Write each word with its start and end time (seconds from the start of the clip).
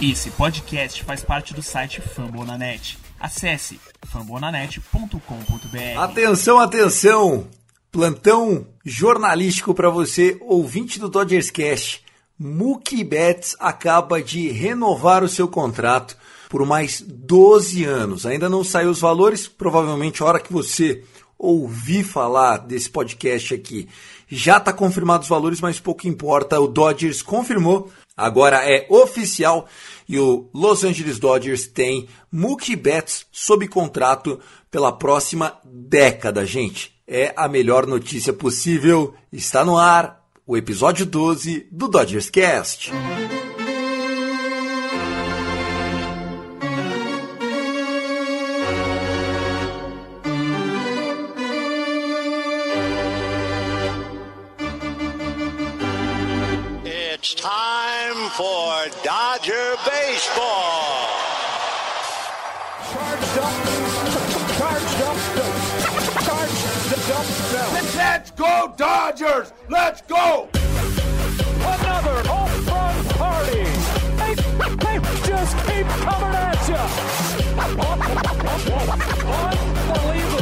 Esse 0.00 0.30
podcast 0.30 1.02
faz 1.02 1.24
parte 1.24 1.52
do 1.52 1.60
site 1.60 2.00
Fambonanet. 2.00 2.96
Acesse 3.18 3.80
fambonanet.com.br. 4.06 5.98
Atenção, 5.98 6.60
atenção! 6.60 7.48
Plantão 7.90 8.64
jornalístico 8.84 9.74
para 9.74 9.90
você, 9.90 10.38
ouvinte 10.40 11.00
do 11.00 11.08
Dodgers 11.08 11.50
Cast. 11.50 12.04
Mookie 12.38 13.02
Betts 13.02 13.56
acaba 13.58 14.22
de 14.22 14.48
renovar 14.52 15.24
o 15.24 15.28
seu 15.28 15.48
contrato 15.48 16.16
por 16.48 16.64
mais 16.64 17.00
12 17.00 17.84
anos. 17.84 18.24
Ainda 18.24 18.48
não 18.48 18.62
saiu 18.62 18.90
os 18.90 19.00
valores, 19.00 19.48
provavelmente 19.48 20.22
a 20.22 20.26
hora 20.26 20.38
que 20.38 20.52
você 20.52 21.02
ouvir 21.36 22.04
falar 22.04 22.58
desse 22.58 22.90
podcast 22.90 23.54
aqui, 23.54 23.88
já 24.28 24.58
está 24.58 24.72
confirmado 24.72 25.22
os 25.22 25.28
valores, 25.28 25.60
mas 25.60 25.78
pouco 25.78 26.08
importa. 26.08 26.60
O 26.60 26.66
Dodgers 26.66 27.22
confirmou, 27.22 27.90
agora 28.18 28.68
é 28.68 28.84
oficial 28.90 29.68
e 30.08 30.18
o 30.18 30.50
Los 30.52 30.82
Angeles 30.82 31.20
Dodgers 31.20 31.68
tem 31.68 32.08
Mookie 32.32 32.74
Betts 32.74 33.26
sob 33.30 33.68
contrato 33.68 34.40
pela 34.70 34.90
próxima 34.90 35.56
década, 35.64 36.44
gente. 36.44 36.92
É 37.06 37.32
a 37.36 37.46
melhor 37.46 37.86
notícia 37.86 38.32
possível. 38.32 39.14
Está 39.32 39.64
no 39.64 39.78
ar 39.78 40.24
o 40.46 40.56
episódio 40.56 41.06
12 41.06 41.68
do 41.70 41.88
Dodgers 41.88 42.28
Cast. 42.28 42.90
It's 57.20 57.34
time 57.34 57.67
for 58.38 58.86
Dodger 59.02 59.74
baseball. 59.84 61.08
Charged 62.92 63.38
up, 63.38 63.50
charged 64.56 65.02
up, 65.02 65.18
charged 66.22 66.62
up. 67.56 67.96
Let's 67.96 68.30
go, 68.30 68.72
Dodgers! 68.76 69.52
Let's 69.68 70.02
go! 70.02 70.48
Another 70.54 72.28
home 72.28 72.64
run 72.66 73.04
party. 73.18 73.64
They, 74.20 74.34
they 74.84 75.00
just 75.26 75.56
keep 75.66 75.86
coming 76.06 76.34
at 76.36 76.68
you. 76.68 76.78
Unbelievable. 79.90 80.37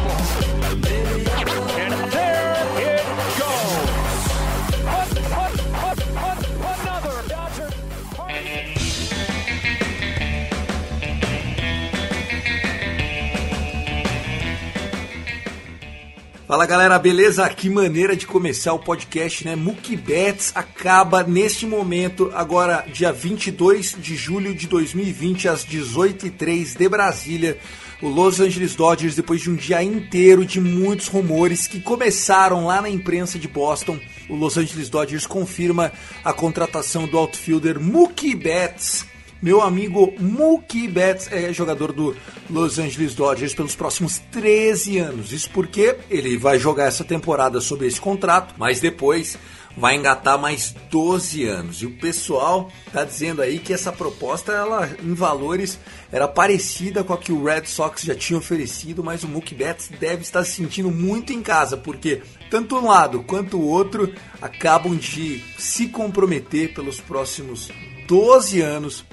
Fala 16.46 16.64
galera, 16.64 16.96
beleza? 16.96 17.48
Que 17.48 17.68
maneira 17.68 18.14
de 18.14 18.24
começar 18.24 18.72
o 18.72 18.78
podcast, 18.78 19.44
né? 19.44 19.56
Mookie 19.56 19.96
Betts 19.96 20.52
acaba 20.54 21.24
neste 21.24 21.66
momento, 21.66 22.30
agora 22.32 22.86
dia 22.86 23.12
22 23.12 23.96
de 23.98 24.14
julho 24.14 24.54
de 24.54 24.68
2020, 24.68 25.48
às 25.48 25.66
18h03 25.66 26.78
de 26.78 26.88
Brasília. 26.88 27.58
O 28.00 28.08
Los 28.08 28.38
Angeles 28.38 28.76
Dodgers, 28.76 29.16
depois 29.16 29.40
de 29.40 29.50
um 29.50 29.56
dia 29.56 29.82
inteiro 29.82 30.46
de 30.46 30.60
muitos 30.60 31.08
rumores 31.08 31.66
que 31.66 31.80
começaram 31.80 32.66
lá 32.66 32.80
na 32.80 32.88
imprensa 32.88 33.40
de 33.40 33.48
Boston, 33.48 33.98
o 34.28 34.36
Los 34.36 34.56
Angeles 34.56 34.88
Dodgers 34.88 35.26
confirma 35.26 35.90
a 36.24 36.32
contratação 36.32 37.08
do 37.08 37.18
outfielder 37.18 37.80
Mookie 37.80 38.36
Betts 38.36 39.04
meu 39.42 39.60
amigo 39.60 40.14
Mookie 40.18 40.88
Betts 40.88 41.30
é 41.30 41.52
jogador 41.52 41.92
do 41.92 42.16
Los 42.48 42.78
Angeles 42.78 43.14
Dodgers 43.14 43.54
pelos 43.54 43.74
próximos 43.74 44.18
13 44.32 44.98
anos. 44.98 45.32
Isso 45.32 45.50
porque 45.50 45.96
ele 46.10 46.38
vai 46.38 46.58
jogar 46.58 46.86
essa 46.86 47.04
temporada 47.04 47.60
sob 47.60 47.86
esse 47.86 48.00
contrato, 48.00 48.54
mas 48.56 48.80
depois 48.80 49.38
vai 49.76 49.94
engatar 49.94 50.38
mais 50.38 50.74
12 50.90 51.44
anos. 51.44 51.82
E 51.82 51.86
o 51.86 51.98
pessoal 51.98 52.70
tá 52.92 53.04
dizendo 53.04 53.42
aí 53.42 53.58
que 53.58 53.72
essa 53.72 53.92
proposta, 53.92 54.52
ela 54.52 54.88
em 55.02 55.12
valores, 55.12 55.78
era 56.10 56.26
parecida 56.26 57.04
com 57.04 57.12
a 57.12 57.18
que 57.18 57.30
o 57.30 57.44
Red 57.44 57.66
Sox 57.66 58.02
já 58.02 58.14
tinha 58.14 58.38
oferecido, 58.38 59.04
mas 59.04 59.22
o 59.22 59.28
Mookie 59.28 59.54
Betts 59.54 59.90
deve 60.00 60.22
estar 60.22 60.44
se 60.44 60.52
sentindo 60.52 60.90
muito 60.90 61.32
em 61.32 61.42
casa, 61.42 61.76
porque 61.76 62.22
tanto 62.50 62.76
um 62.76 62.86
lado 62.86 63.22
quanto 63.22 63.58
o 63.58 63.68
outro 63.68 64.12
acabam 64.40 64.96
de 64.96 65.42
se 65.58 65.88
comprometer 65.88 66.72
pelos 66.72 67.00
próximos 67.00 67.70
12 68.08 68.62
anos 68.62 69.04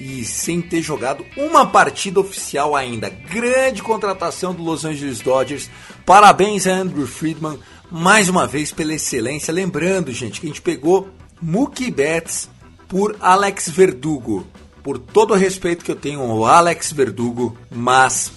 e 0.00 0.24
sem 0.24 0.62
ter 0.62 0.80
jogado 0.80 1.26
uma 1.36 1.66
partida 1.66 2.20
oficial 2.20 2.74
ainda. 2.74 3.10
Grande 3.10 3.82
contratação 3.82 4.54
do 4.54 4.62
Los 4.62 4.86
Angeles 4.86 5.20
Dodgers. 5.20 5.68
Parabéns 6.06 6.66
a 6.66 6.72
Andrew 6.72 7.06
Friedman 7.06 7.58
mais 7.90 8.30
uma 8.30 8.46
vez 8.46 8.72
pela 8.72 8.94
excelência. 8.94 9.52
Lembrando, 9.52 10.10
gente, 10.10 10.40
que 10.40 10.46
a 10.46 10.48
gente 10.48 10.62
pegou 10.62 11.10
Mookie 11.42 11.90
Betts 11.90 12.48
por 12.88 13.14
Alex 13.20 13.68
Verdugo. 13.68 14.46
Por 14.82 14.98
todo 14.98 15.34
o 15.34 15.36
respeito 15.36 15.84
que 15.84 15.90
eu 15.90 15.96
tenho 15.96 16.22
ao 16.22 16.46
Alex 16.46 16.90
Verdugo, 16.92 17.54
mas 17.70 18.32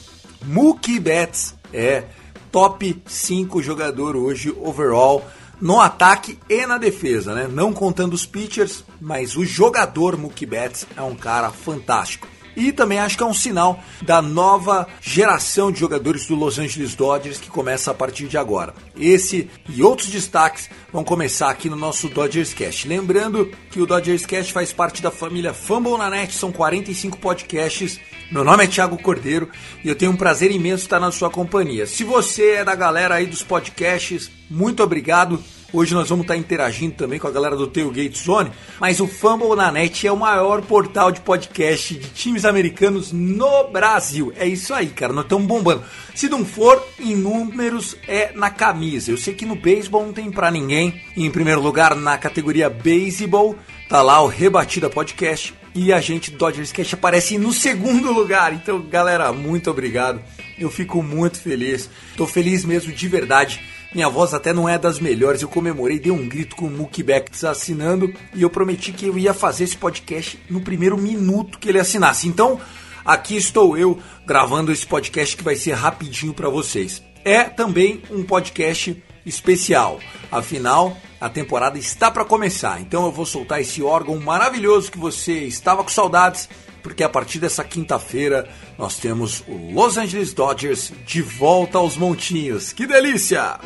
Mookie 0.46 1.00
Betts 1.00 1.56
é 1.72 2.04
top 2.52 3.02
5 3.08 3.62
jogador 3.64 4.18
hoje 4.18 4.54
overall 4.62 5.26
no 5.64 5.80
ataque 5.80 6.38
e 6.50 6.66
na 6.66 6.78
defesa, 6.78 7.34
né? 7.34 7.48
Não 7.50 7.72
contando 7.72 8.14
os 8.14 8.26
pitchers, 8.26 8.84
mas 9.00 9.38
o 9.38 9.46
jogador 9.46 10.18
Mookie 10.18 10.46
Betts 10.46 10.86
é 10.98 11.02
um 11.02 11.16
cara 11.16 11.52
fantástico. 11.52 12.28
E 12.54 12.74
também 12.74 13.00
acho 13.00 13.16
que 13.16 13.24
é 13.24 13.26
um 13.26 13.34
sinal 13.34 13.80
da 14.02 14.22
nova 14.22 14.86
geração 15.00 15.72
de 15.72 15.80
jogadores 15.80 16.28
do 16.28 16.36
Los 16.36 16.60
Angeles 16.60 16.96
Dodgers 16.96 17.38
que 17.38 17.50
começa 17.50 17.92
a 17.92 17.94
partir 17.94 18.28
de 18.28 18.38
agora. 18.38 18.74
Esse 19.00 19.50
e 19.70 19.82
outros 19.82 20.10
destaques 20.10 20.70
vão 20.92 21.02
começar 21.02 21.50
aqui 21.50 21.70
no 21.70 21.78
nosso 21.78 22.10
Dodgers 22.10 22.54
Cast. 22.54 22.86
Lembrando 22.86 23.50
que 23.72 23.80
o 23.80 23.86
Dodgers 23.86 24.26
Cast 24.26 24.52
faz 24.52 24.74
parte 24.74 25.02
da 25.02 25.12
família 25.12 25.54
Fumble 25.54 25.98
na 25.98 26.10
Net, 26.10 26.36
são 26.36 26.52
45 26.52 27.18
podcasts. 27.20 28.02
Meu 28.34 28.44
nome 28.44 28.64
é 28.64 28.68
Thiago 28.68 28.98
Cordeiro 28.98 29.48
e 29.84 29.88
eu 29.88 29.94
tenho 29.94 30.12
um 30.12 30.16
prazer 30.16 30.50
imenso 30.50 30.86
estar 30.86 31.00
na 31.00 31.12
sua 31.12 31.30
companhia. 31.30 31.86
Se 31.86 32.04
você 32.04 32.54
é 32.54 32.66
da 32.66 32.74
galera 32.74 33.14
aí 33.14 33.28
dos 33.28 33.44
podcasts, 33.44 34.32
muito 34.50 34.82
obrigado. 34.82 35.40
Hoje 35.72 35.94
nós 35.94 36.10
vamos 36.10 36.24
estar 36.24 36.36
interagindo 36.36 36.96
também 36.96 37.20
com 37.20 37.28
a 37.28 37.32
galera 37.32 37.56
do 37.56 37.68
Tailgate 37.68 38.18
Zone, 38.18 38.52
mas 38.80 39.00
o 39.00 39.06
Fumble 39.06 39.56
na 39.56 39.72
Net 39.72 40.08
é 40.08 40.12
o 40.12 40.18
maior 40.18 40.64
portal 40.64 41.12
de 41.12 41.22
podcast 41.22 41.94
de 41.94 42.10
times 42.10 42.44
americanos 42.44 43.12
no 43.12 43.66
Brasil. 43.66 44.34
É 44.36 44.48
isso 44.48 44.74
aí, 44.74 44.88
cara, 44.88 45.14
nós 45.14 45.26
estamos 45.26 45.46
bombando. 45.46 45.84
Se 46.16 46.28
não 46.28 46.44
for 46.44 46.84
em 47.00 47.16
números, 47.16 47.96
é 48.08 48.32
na 48.34 48.50
camisa. 48.50 49.12
Eu 49.12 49.18
sei 49.18 49.36
que 49.36 49.46
no 49.46 49.56
beisebol 49.56 50.08
não 50.08 50.12
tem 50.12 50.32
pra 50.32 50.50
ninguém. 50.50 51.00
Em 51.16 51.30
primeiro 51.30 51.62
lugar, 51.62 51.96
na 51.96 52.18
categoria 52.18 52.68
Baseball, 52.68 53.56
tá 53.88 54.02
lá 54.02 54.20
o 54.24 54.28
Rebatida 54.28 54.90
Podcast. 54.90 55.54
E 55.76 55.92
a 55.92 56.00
gente, 56.00 56.30
Dodgers 56.30 56.72
Cash, 56.72 56.94
aparece 56.94 57.38
no 57.38 57.52
segundo 57.52 58.12
lugar. 58.12 58.54
Então, 58.54 58.80
galera, 58.82 59.34
muito 59.34 59.72
obrigado. 59.72 60.22
Eu 60.58 60.70
fico 60.70 61.02
muito 61.02 61.40
feliz. 61.40 61.90
Tô 62.16 62.28
feliz 62.28 62.64
mesmo 62.64 62.92
de 62.92 63.08
verdade. 63.08 63.60
Minha 63.94 64.10
voz 64.10 64.34
até 64.34 64.54
não 64.54 64.70
é 64.70 64.78
das 64.78 65.00
melhores. 65.00 65.42
Eu 65.42 65.48
comemorei, 65.48 66.00
dei 66.00 66.12
um 66.12 66.28
grito 66.28 66.56
com 66.56 66.66
o 66.66 66.70
Mookie 66.70 67.06
assinando 67.48 68.14
e 68.36 68.42
eu 68.42 68.50
prometi 68.50 68.92
que 68.92 69.08
eu 69.08 69.18
ia 69.18 69.34
fazer 69.34 69.64
esse 69.64 69.78
podcast 69.78 70.40
no 70.50 70.62
primeiro 70.62 70.98
minuto 70.98 71.58
que 71.58 71.70
ele 71.70 71.80
assinasse. 71.80 72.28
Então, 72.28 72.62
aqui 73.04 73.36
estou 73.36 73.76
eu 73.76 74.00
gravando 74.26 74.72
esse 74.72 74.86
podcast 74.86 75.36
que 75.36 75.44
vai 75.44 75.56
ser 75.56 75.74
rapidinho 75.74 76.34
para 76.34 76.50
vocês. 76.50 77.02
É 77.26 77.44
também 77.44 78.02
um 78.12 78.24
podcast 78.24 79.02
especial. 79.26 80.00
Afinal, 80.32 80.98
a 81.20 81.30
temporada 81.30 81.78
está 81.78 82.12
para 82.12 82.26
começar. 82.26 82.82
Então 82.82 83.06
eu 83.06 83.12
vou 83.12 83.26
soltar 83.26 83.62
esse 83.62 83.82
órgão 83.82 84.20
maravilhoso 84.20 84.92
que 84.92 84.98
você 84.98 85.40
estava 85.40 85.84
com 85.84 85.90
saudades 85.90 86.50
porque 86.84 87.02
a 87.02 87.10
partir 87.10 87.40
dessa 87.40 87.64
quinta-feira 87.64 88.48
nós 88.78 88.98
temos 88.98 89.42
o 89.48 89.72
Los 89.74 89.98
Angeles 89.98 90.34
Dodgers 90.34 90.92
de 91.06 91.22
volta 91.22 91.78
aos 91.78 91.96
montinhos. 91.96 92.74
Que 92.74 92.86
delícia! 92.86 93.58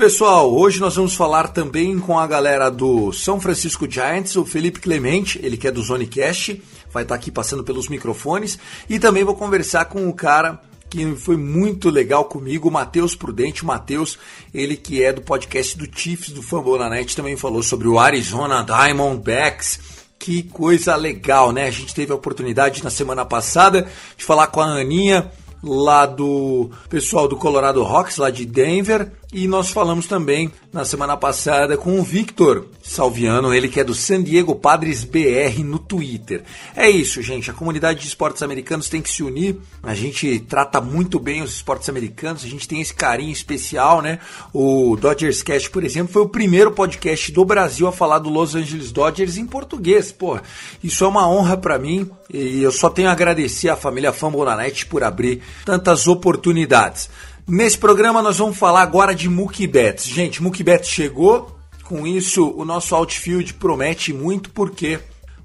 Pessoal. 0.00 0.50
Hoje 0.50 0.80
nós 0.80 0.96
vamos 0.96 1.14
falar 1.14 1.48
também 1.48 1.98
com 1.98 2.18
a 2.18 2.26
galera 2.26 2.70
do 2.70 3.12
São 3.12 3.38
Francisco 3.38 3.86
Giants, 3.88 4.34
o 4.34 4.46
Felipe 4.46 4.80
Clemente, 4.80 5.38
ele 5.42 5.58
que 5.58 5.68
é 5.68 5.70
do 5.70 5.82
Zonecast, 5.82 6.62
vai 6.90 7.02
estar 7.02 7.14
aqui 7.14 7.30
passando 7.30 7.62
pelos 7.62 7.86
microfones, 7.86 8.58
e 8.88 8.98
também 8.98 9.24
vou 9.24 9.34
conversar 9.34 9.84
com 9.84 10.08
o 10.08 10.14
cara 10.14 10.58
que 10.88 11.14
foi 11.16 11.36
muito 11.36 11.90
legal 11.90 12.24
comigo, 12.24 12.66
o 12.66 12.72
Matheus 12.72 13.14
Prudente, 13.14 13.62
o 13.62 13.66
Matheus, 13.66 14.18
ele 14.54 14.74
que 14.74 15.04
é 15.04 15.12
do 15.12 15.20
podcast 15.20 15.76
do 15.76 15.86
Chiefs 15.94 16.30
do 16.30 16.42
Fambonanet, 16.42 17.14
também 17.14 17.36
falou 17.36 17.62
sobre 17.62 17.86
o 17.86 17.98
Arizona 17.98 18.64
Diamondbacks. 18.64 19.80
Que 20.18 20.42
coisa 20.42 20.96
legal, 20.96 21.52
né? 21.52 21.66
A 21.66 21.70
gente 21.70 21.94
teve 21.94 22.10
a 22.10 22.14
oportunidade 22.14 22.82
na 22.82 22.90
semana 22.90 23.26
passada 23.26 23.86
de 24.16 24.24
falar 24.24 24.46
com 24.46 24.62
a 24.62 24.80
Aninha, 24.80 25.30
lá 25.62 26.06
do 26.06 26.70
pessoal 26.88 27.28
do 27.28 27.36
Colorado 27.36 27.82
Rocks, 27.82 28.16
lá 28.16 28.30
de 28.30 28.46
Denver, 28.46 29.12
e 29.32 29.46
nós 29.46 29.70
falamos 29.70 30.06
também 30.06 30.50
na 30.72 30.84
semana 30.84 31.16
passada 31.16 31.76
com 31.76 32.00
o 32.00 32.02
Victor 32.02 32.66
Salviano, 32.82 33.54
ele 33.54 33.68
que 33.68 33.78
é 33.78 33.84
do 33.84 33.94
San 33.94 34.24
Diego 34.24 34.56
Padres 34.56 35.04
BR 35.04 35.62
no 35.64 35.78
Twitter. 35.78 36.42
É 36.74 36.90
isso, 36.90 37.22
gente. 37.22 37.48
A 37.48 37.54
comunidade 37.54 38.00
de 38.00 38.08
esportes 38.08 38.42
americanos 38.42 38.88
tem 38.88 39.00
que 39.00 39.08
se 39.08 39.22
unir. 39.22 39.56
A 39.84 39.94
gente 39.94 40.40
trata 40.40 40.80
muito 40.80 41.20
bem 41.20 41.42
os 41.42 41.54
esportes 41.54 41.88
americanos, 41.88 42.44
a 42.44 42.48
gente 42.48 42.66
tem 42.66 42.80
esse 42.80 42.92
carinho 42.92 43.30
especial, 43.30 44.02
né? 44.02 44.18
O 44.52 44.96
Dodgers 44.96 45.44
Cast, 45.44 45.70
por 45.70 45.84
exemplo, 45.84 46.12
foi 46.12 46.22
o 46.22 46.28
primeiro 46.28 46.72
podcast 46.72 47.30
do 47.30 47.44
Brasil 47.44 47.86
a 47.86 47.92
falar 47.92 48.18
do 48.18 48.30
Los 48.30 48.56
Angeles 48.56 48.90
Dodgers 48.90 49.36
em 49.36 49.46
português. 49.46 50.10
Pô, 50.10 50.40
isso 50.82 51.04
é 51.04 51.08
uma 51.08 51.28
honra 51.28 51.56
para 51.56 51.78
mim 51.78 52.10
e 52.32 52.62
eu 52.62 52.72
só 52.72 52.90
tenho 52.90 53.08
a 53.08 53.12
agradecer 53.12 53.68
à 53.68 53.76
família 53.76 54.12
Fambonanet 54.12 54.86
por 54.86 55.04
abrir 55.04 55.40
tantas 55.64 56.08
oportunidades. 56.08 57.08
Nesse 57.50 57.76
programa 57.76 58.22
nós 58.22 58.38
vamos 58.38 58.56
falar 58.56 58.80
agora 58.80 59.12
de 59.12 59.28
Mookie 59.28 59.66
Betts. 59.66 60.04
Gente, 60.06 60.40
Mookie 60.40 60.62
Betts 60.62 60.88
chegou, 60.88 61.58
com 61.82 62.06
isso 62.06 62.48
o 62.56 62.64
nosso 62.64 62.94
outfield 62.94 63.54
promete 63.54 64.12
muito 64.12 64.50
porque 64.50 65.00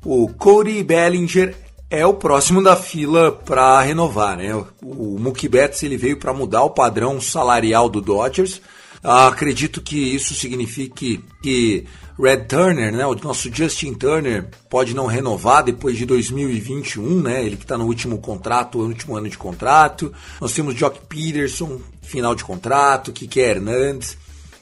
o 0.06 0.28
Cody 0.28 0.84
Bellinger 0.84 1.56
é 1.90 2.06
o 2.06 2.14
próximo 2.14 2.62
da 2.62 2.76
fila 2.76 3.32
para 3.32 3.82
renovar, 3.82 4.38
né? 4.38 4.54
O 4.84 5.18
Mookie 5.20 5.50
Betts 5.50 5.82
ele 5.82 5.98
veio 5.98 6.20
para 6.20 6.32
mudar 6.32 6.62
o 6.62 6.70
padrão 6.70 7.20
salarial 7.20 7.90
do 7.90 8.00
Dodgers. 8.00 8.62
Acredito 9.06 9.82
que 9.82 9.98
isso 9.98 10.34
signifique 10.34 11.24
que 11.42 11.86
Red 12.18 12.46
Turner, 12.46 12.92
né, 12.94 13.06
o 13.06 13.14
nosso 13.16 13.54
Justin 13.54 13.94
Turner, 13.94 14.50
pode 14.70 14.96
não 14.96 15.06
renovar 15.06 15.64
depois 15.64 15.98
de 15.98 16.06
2021, 16.06 17.22
né? 17.22 17.46
Ele 17.46 17.58
que 17.58 17.64
está 17.64 17.78
no 17.78 17.86
último 17.86 18.18
contrato, 18.20 18.80
último 18.80 19.16
ano 19.16 19.30
de 19.30 19.38
contrato. 19.38 20.14
Nós 20.40 20.54
temos 20.54 20.76
Jock 20.76 21.02
Peterson, 21.08 21.80
final 22.02 22.34
de 22.34 22.44
contrato, 22.44 23.12
Kike 23.12 23.40
Hernandes. 23.40 24.18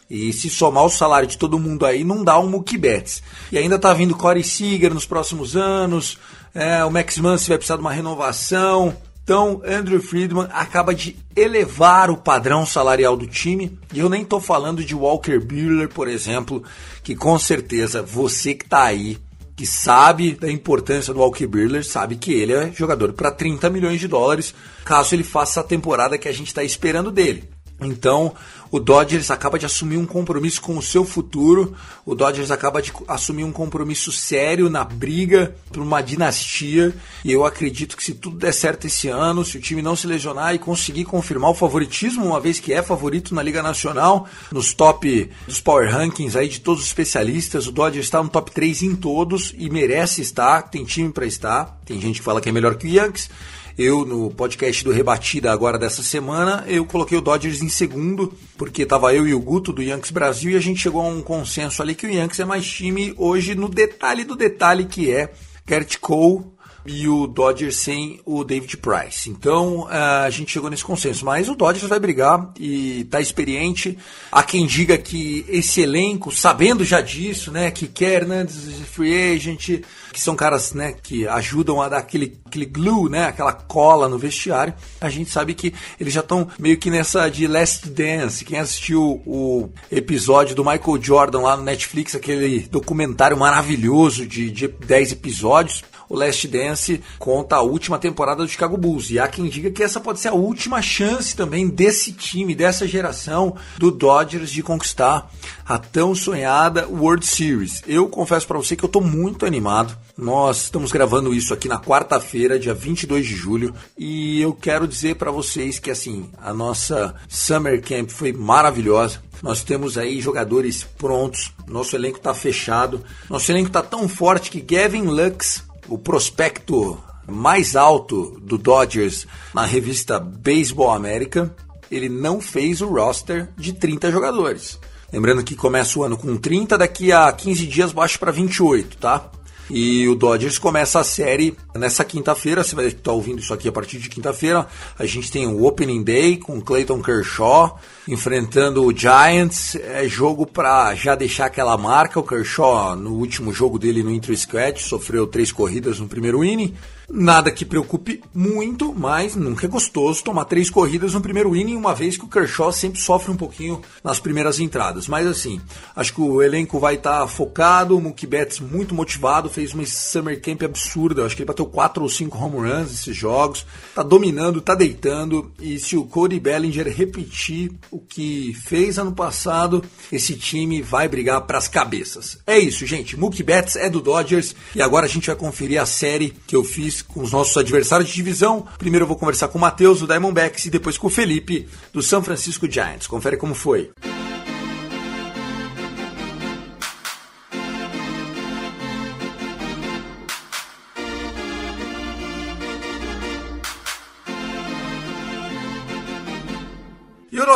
E 0.09 0.33
se 0.33 0.49
somar 0.49 0.83
o 0.83 0.89
salário 0.89 1.27
de 1.27 1.37
todo 1.37 1.59
mundo 1.59 1.85
aí, 1.85 2.03
não 2.03 2.23
dá 2.23 2.39
um 2.39 2.49
Mookie 2.49 2.77
Betts. 2.77 3.23
E 3.51 3.57
ainda 3.57 3.79
tá 3.79 3.93
vindo 3.93 4.15
Corey 4.15 4.43
Seager 4.43 4.93
nos 4.93 5.05
próximos 5.05 5.55
anos. 5.55 6.17
É, 6.53 6.83
o 6.83 6.91
Max 6.91 7.17
Muncy 7.17 7.49
vai 7.49 7.57
precisar 7.57 7.77
de 7.77 7.81
uma 7.81 7.91
renovação. 7.91 8.95
Então, 9.23 9.61
Andrew 9.65 10.01
Friedman 10.01 10.47
acaba 10.51 10.93
de 10.93 11.15
elevar 11.33 12.11
o 12.11 12.17
padrão 12.17 12.65
salarial 12.65 13.15
do 13.15 13.25
time. 13.25 13.77
E 13.93 13.99
eu 13.99 14.09
nem 14.09 14.23
estou 14.23 14.41
falando 14.41 14.83
de 14.83 14.93
Walker 14.93 15.39
Buehler, 15.39 15.87
por 15.87 16.09
exemplo, 16.09 16.61
que 17.01 17.15
com 17.15 17.39
certeza 17.39 18.03
você 18.03 18.53
que 18.53 18.65
está 18.65 18.83
aí, 18.83 19.17
que 19.55 19.65
sabe 19.65 20.33
da 20.33 20.51
importância 20.51 21.13
do 21.13 21.21
Walker 21.21 21.47
Buehler, 21.47 21.85
sabe 21.85 22.17
que 22.17 22.33
ele 22.33 22.51
é 22.51 22.71
jogador 22.73 23.13
para 23.13 23.31
30 23.31 23.69
milhões 23.69 23.99
de 23.99 24.09
dólares, 24.09 24.53
caso 24.83 25.15
ele 25.15 25.23
faça 25.23 25.61
a 25.61 25.63
temporada 25.63 26.17
que 26.17 26.27
a 26.27 26.33
gente 26.33 26.47
está 26.47 26.63
esperando 26.63 27.09
dele. 27.09 27.52
Então, 27.85 28.33
o 28.73 28.79
Dodgers 28.79 29.29
acaba 29.29 29.59
de 29.59 29.67
assumir 29.67 29.97
um 29.97 30.05
compromisso 30.05 30.59
com 30.59 30.75
o 30.75 30.81
seu 30.81 31.05
futuro. 31.05 31.75
O 32.03 32.15
Dodgers 32.15 32.49
acaba 32.49 32.81
de 32.81 32.91
assumir 33.07 33.43
um 33.43 33.51
compromisso 33.51 34.11
sério 34.11 34.67
na 34.67 34.83
briga 34.83 35.55
por 35.71 35.83
uma 35.83 36.01
dinastia. 36.01 36.91
E 37.23 37.31
eu 37.31 37.45
acredito 37.45 37.95
que 37.95 38.03
se 38.03 38.15
tudo 38.15 38.37
der 38.37 38.51
certo 38.51 38.87
esse 38.87 39.07
ano, 39.07 39.45
se 39.45 39.57
o 39.57 39.61
time 39.61 39.81
não 39.81 39.95
se 39.95 40.07
lesionar 40.07 40.55
e 40.55 40.59
conseguir 40.59 41.05
confirmar 41.05 41.51
o 41.51 41.53
favoritismo, 41.53 42.25
uma 42.25 42.39
vez 42.39 42.59
que 42.59 42.73
é 42.73 42.81
favorito 42.81 43.35
na 43.35 43.43
Liga 43.43 43.61
Nacional, 43.61 44.27
nos 44.51 44.73
top 44.73 45.29
dos 45.45 45.61
Power 45.61 45.91
Rankings 45.91 46.35
aí 46.35 46.49
de 46.49 46.59
todos 46.59 46.81
os 46.81 46.87
especialistas, 46.87 47.67
o 47.67 47.71
Dodgers 47.71 48.07
está 48.07 48.23
no 48.23 48.29
top 48.29 48.51
3 48.51 48.81
em 48.81 48.95
todos 48.95 49.53
e 49.55 49.69
merece 49.69 50.21
estar, 50.21 50.63
tem 50.63 50.83
time 50.83 51.11
para 51.11 51.27
estar. 51.27 51.79
Tem 51.85 52.01
gente 52.01 52.19
que 52.19 52.25
fala 52.25 52.41
que 52.41 52.49
é 52.49 52.51
melhor 52.51 52.75
que 52.75 52.87
o 52.87 52.89
Yankees. 52.89 53.29
Eu, 53.77 54.05
no 54.05 54.29
podcast 54.29 54.83
do 54.83 54.91
Rebatida 54.91 55.51
agora 55.51 55.79
dessa 55.79 56.03
semana, 56.03 56.63
eu 56.67 56.85
coloquei 56.85 57.17
o 57.17 57.21
Dodgers 57.21 57.61
em 57.61 57.69
segundo, 57.69 58.31
porque 58.55 58.85
tava 58.85 59.13
eu 59.15 59.27
e 59.27 59.33
o 59.33 59.39
Guto 59.39 59.73
do 59.73 59.81
Yankees 59.81 60.11
Brasil 60.11 60.51
e 60.51 60.55
a 60.55 60.59
gente 60.59 60.79
chegou 60.79 61.01
a 61.01 61.07
um 61.07 61.23
consenso 61.23 61.81
ali 61.81 61.95
que 61.95 62.05
o 62.05 62.09
Yankees 62.09 62.39
é 62.39 62.45
mais 62.45 62.65
time 62.65 63.15
hoje 63.17 63.55
no 63.55 63.67
detalhe 63.67 64.23
do 64.23 64.35
detalhe 64.35 64.85
que 64.85 65.11
é 65.11 65.33
Garrett 65.65 65.97
Cole 65.97 66.43
e 66.85 67.07
o 67.07 67.27
Dodgers 67.27 67.77
sem 67.77 68.19
o 68.25 68.43
David 68.43 68.77
Price. 68.77 69.29
Então 69.29 69.87
a 69.89 70.29
gente 70.29 70.51
chegou 70.51 70.69
nesse 70.69 70.83
consenso. 70.83 71.25
Mas 71.25 71.49
o 71.49 71.55
Dodgers 71.55 71.87
vai 71.87 71.99
brigar 71.99 72.51
e 72.59 73.01
está 73.01 73.21
experiente. 73.21 73.97
Há 74.31 74.43
quem 74.43 74.65
diga 74.65 74.97
que 74.97 75.45
esse 75.47 75.81
elenco, 75.81 76.31
sabendo 76.31 76.83
já 76.83 77.01
disso, 77.01 77.51
né, 77.51 77.71
que 77.71 77.87
quer 77.87 78.23
Hernandes, 78.23 78.79
free 78.91 79.33
agent, 79.33 79.81
que 80.11 80.19
são 80.19 80.35
caras 80.35 80.73
né, 80.73 80.93
que 80.93 81.27
ajudam 81.27 81.81
a 81.81 81.89
dar 81.89 81.97
aquele, 81.97 82.39
aquele 82.45 82.65
glue, 82.65 83.09
né, 83.09 83.25
aquela 83.25 83.53
cola 83.53 84.07
no 84.07 84.17
vestiário, 84.17 84.73
a 85.01 85.09
gente 85.09 85.29
sabe 85.29 85.53
que 85.53 85.73
eles 85.99 86.13
já 86.13 86.21
estão 86.21 86.47
meio 86.59 86.77
que 86.77 86.89
nessa 86.89 87.29
de 87.29 87.47
Last 87.47 87.89
Dance. 87.89 88.45
Quem 88.45 88.59
assistiu 88.59 89.21
o 89.25 89.69
episódio 89.91 90.55
do 90.55 90.63
Michael 90.63 91.01
Jordan 91.01 91.41
lá 91.41 91.57
no 91.57 91.63
Netflix, 91.63 92.15
aquele 92.15 92.61
documentário 92.61 93.37
maravilhoso 93.37 94.25
de, 94.25 94.51
de 94.51 94.67
10 94.67 95.13
episódios, 95.13 95.83
o 96.09 96.15
Last 96.15 96.47
Dance 96.47 97.01
conta 97.19 97.55
a 97.55 97.61
última 97.61 97.97
temporada 97.97 98.43
do 98.43 98.49
Chicago 98.49 98.77
Bulls. 98.77 99.09
E 99.09 99.19
há 99.19 99.27
quem 99.27 99.47
diga 99.47 99.71
que 99.71 99.83
essa 99.83 99.99
pode 99.99 100.19
ser 100.19 100.29
a 100.29 100.33
última 100.33 100.81
chance 100.81 101.35
também 101.35 101.67
desse 101.67 102.11
time, 102.11 102.55
dessa 102.55 102.87
geração 102.87 103.55
do 103.77 103.91
Dodgers 103.91 104.51
de 104.51 104.63
conquistar 104.63 105.31
a 105.65 105.77
tão 105.77 106.13
sonhada 106.13 106.87
World 106.87 107.25
Series. 107.25 107.81
Eu 107.87 108.07
confesso 108.07 108.47
para 108.47 108.57
você 108.57 108.75
que 108.75 108.83
eu 108.83 108.87
estou 108.87 109.01
muito 109.01 109.45
animado. 109.45 109.97
Nós 110.17 110.63
estamos 110.63 110.91
gravando 110.91 111.33
isso 111.33 111.53
aqui 111.53 111.67
na 111.67 111.79
quarta-feira, 111.79 112.59
dia 112.59 112.73
22 112.73 113.25
de 113.25 113.35
julho, 113.35 113.73
e 113.97 114.41
eu 114.41 114.53
quero 114.53 114.87
dizer 114.87 115.15
para 115.15 115.31
vocês 115.31 115.79
que 115.79 115.89
assim, 115.89 116.29
a 116.37 116.53
nossa 116.53 117.15
Summer 117.27 117.81
Camp 117.81 118.09
foi 118.09 118.31
maravilhosa. 118.31 119.21
Nós 119.41 119.63
temos 119.63 119.97
aí 119.97 120.21
jogadores 120.21 120.83
prontos, 120.97 121.51
nosso 121.67 121.95
elenco 121.95 122.17
está 122.17 122.33
fechado. 122.33 123.03
Nosso 123.29 123.51
elenco 123.51 123.67
está 123.67 123.81
tão 123.81 124.07
forte 124.07 124.49
que 124.49 124.61
Gavin 124.61 125.03
Lux 125.03 125.63
o 125.87 125.97
prospecto 125.97 126.97
mais 127.27 127.75
alto 127.75 128.39
do 128.41 128.57
Dodgers 128.57 129.25
na 129.53 129.65
revista 129.65 130.19
Baseball 130.19 130.91
América, 130.91 131.55
ele 131.89 132.09
não 132.09 132.41
fez 132.41 132.81
o 132.81 132.87
roster 132.87 133.49
de 133.57 133.73
30 133.73 134.11
jogadores. 134.11 134.79
Lembrando 135.11 135.43
que 135.43 135.55
começa 135.55 135.99
o 135.99 136.03
ano 136.03 136.17
com 136.17 136.35
30, 136.35 136.77
daqui 136.77 137.11
a 137.11 137.31
15 137.31 137.67
dias 137.67 137.91
baixa 137.91 138.17
para 138.17 138.31
28, 138.31 138.97
tá? 138.97 139.29
E 139.69 140.07
o 140.07 140.15
Dodgers 140.15 140.57
começa 140.57 140.99
a 140.99 141.03
série 141.03 141.55
nessa 141.73 142.03
quinta-feira. 142.03 142.63
Você 142.63 142.75
vai 142.75 142.87
estar 142.87 143.11
ouvindo 143.11 143.39
isso 143.39 143.53
aqui 143.53 143.67
a 143.67 143.71
partir 143.71 143.97
de 143.97 144.09
quinta-feira. 144.09 144.67
A 144.99 145.05
gente 145.05 145.31
tem 145.31 145.47
o 145.47 145.65
Opening 145.65 146.03
Day 146.03 146.37
com 146.37 146.61
Clayton 146.61 147.01
Kershaw 147.01 147.79
enfrentando 148.07 148.83
o 148.83 148.95
Giants. 148.95 149.75
É 149.75 150.07
jogo 150.07 150.45
para 150.45 150.93
já 150.95 151.15
deixar 151.15 151.45
aquela 151.45 151.77
marca. 151.77 152.19
O 152.19 152.23
Kershaw, 152.23 152.95
no 152.95 153.13
último 153.13 153.53
jogo 153.53 153.79
dele 153.79 154.03
no 154.03 154.11
Inter 154.11 154.37
Squad, 154.37 154.81
sofreu 154.81 155.25
três 155.25 155.51
corridas 155.51 155.99
no 155.99 156.07
primeiro 156.07 156.43
inning. 156.43 156.75
Nada 157.09 157.51
que 157.51 157.65
preocupe 157.65 158.23
muito, 158.33 158.93
mas 158.93 159.35
nunca 159.35 159.65
é 159.65 159.69
gostoso 159.69 160.23
tomar 160.23 160.45
três 160.45 160.69
corridas 160.69 161.13
no 161.13 161.21
primeiro 161.21 161.55
inning, 161.55 161.75
uma 161.75 161.93
vez 161.93 162.17
que 162.17 162.25
o 162.25 162.27
Kershaw 162.27 162.71
sempre 162.71 162.99
sofre 162.99 163.31
um 163.31 163.35
pouquinho 163.35 163.81
nas 164.03 164.19
primeiras 164.19 164.59
entradas. 164.59 165.07
Mas 165.07 165.27
assim, 165.27 165.59
acho 165.95 166.13
que 166.13 166.21
o 166.21 166.41
elenco 166.41 166.79
vai 166.79 166.95
estar 166.95 167.21
tá 167.21 167.27
focado, 167.27 167.97
o 167.97 168.01
Mookie 168.01 168.25
Betts 168.25 168.59
muito 168.59 168.95
motivado, 168.95 169.49
fez 169.49 169.73
uma 169.73 169.85
summer 169.85 170.41
camp 170.41 170.63
absurda, 170.63 171.25
acho 171.25 171.35
que 171.35 171.41
ele 171.41 171.47
bateu 171.47 171.65
quatro 171.65 172.03
ou 172.03 172.09
cinco 172.09 172.37
home 172.37 172.57
runs 172.57 172.91
nesses 172.91 173.15
jogos, 173.15 173.65
tá 173.93 174.01
dominando, 174.01 174.61
tá 174.61 174.73
deitando, 174.73 175.51
e 175.59 175.77
se 175.79 175.97
o 175.97 176.05
Cody 176.05 176.39
Bellinger 176.39 176.87
repetir 176.87 177.71
o 177.91 177.99
que 177.99 178.53
fez 178.65 178.97
ano 178.97 179.11
passado, 179.11 179.83
esse 180.11 180.35
time 180.35 180.81
vai 180.81 181.07
brigar 181.07 181.41
para 181.41 181.57
as 181.57 181.67
cabeças. 181.67 182.37
É 182.47 182.57
isso, 182.57 182.85
gente, 182.85 183.17
Mookie 183.17 183.43
Betts 183.43 183.75
é 183.75 183.89
do 183.89 184.01
Dodgers, 184.01 184.55
e 184.75 184.81
agora 184.81 185.05
a 185.05 185.09
gente 185.09 185.27
vai 185.27 185.35
conferir 185.35 185.81
a 185.81 185.85
série 185.85 186.33
que 186.47 186.55
eu 186.55 186.63
fiz 186.63 186.92
com 187.01 187.21
os 187.21 187.31
nossos 187.31 187.57
adversários 187.57 188.09
de 188.09 188.15
divisão. 188.15 188.67
Primeiro 188.77 189.03
eu 189.03 189.07
vou 189.07 189.17
conversar 189.17 189.47
com 189.47 189.57
o 189.57 189.61
Matheus, 189.61 189.99
do 189.99 190.07
Diamondbacks, 190.07 190.65
e 190.65 190.69
depois 190.69 190.97
com 190.97 191.07
o 191.07 191.09
Felipe, 191.09 191.67
do 191.91 192.01
São 192.01 192.23
Francisco 192.23 192.69
Giants. 192.69 193.07
Confere 193.07 193.37
como 193.37 193.55
foi. 193.55 193.91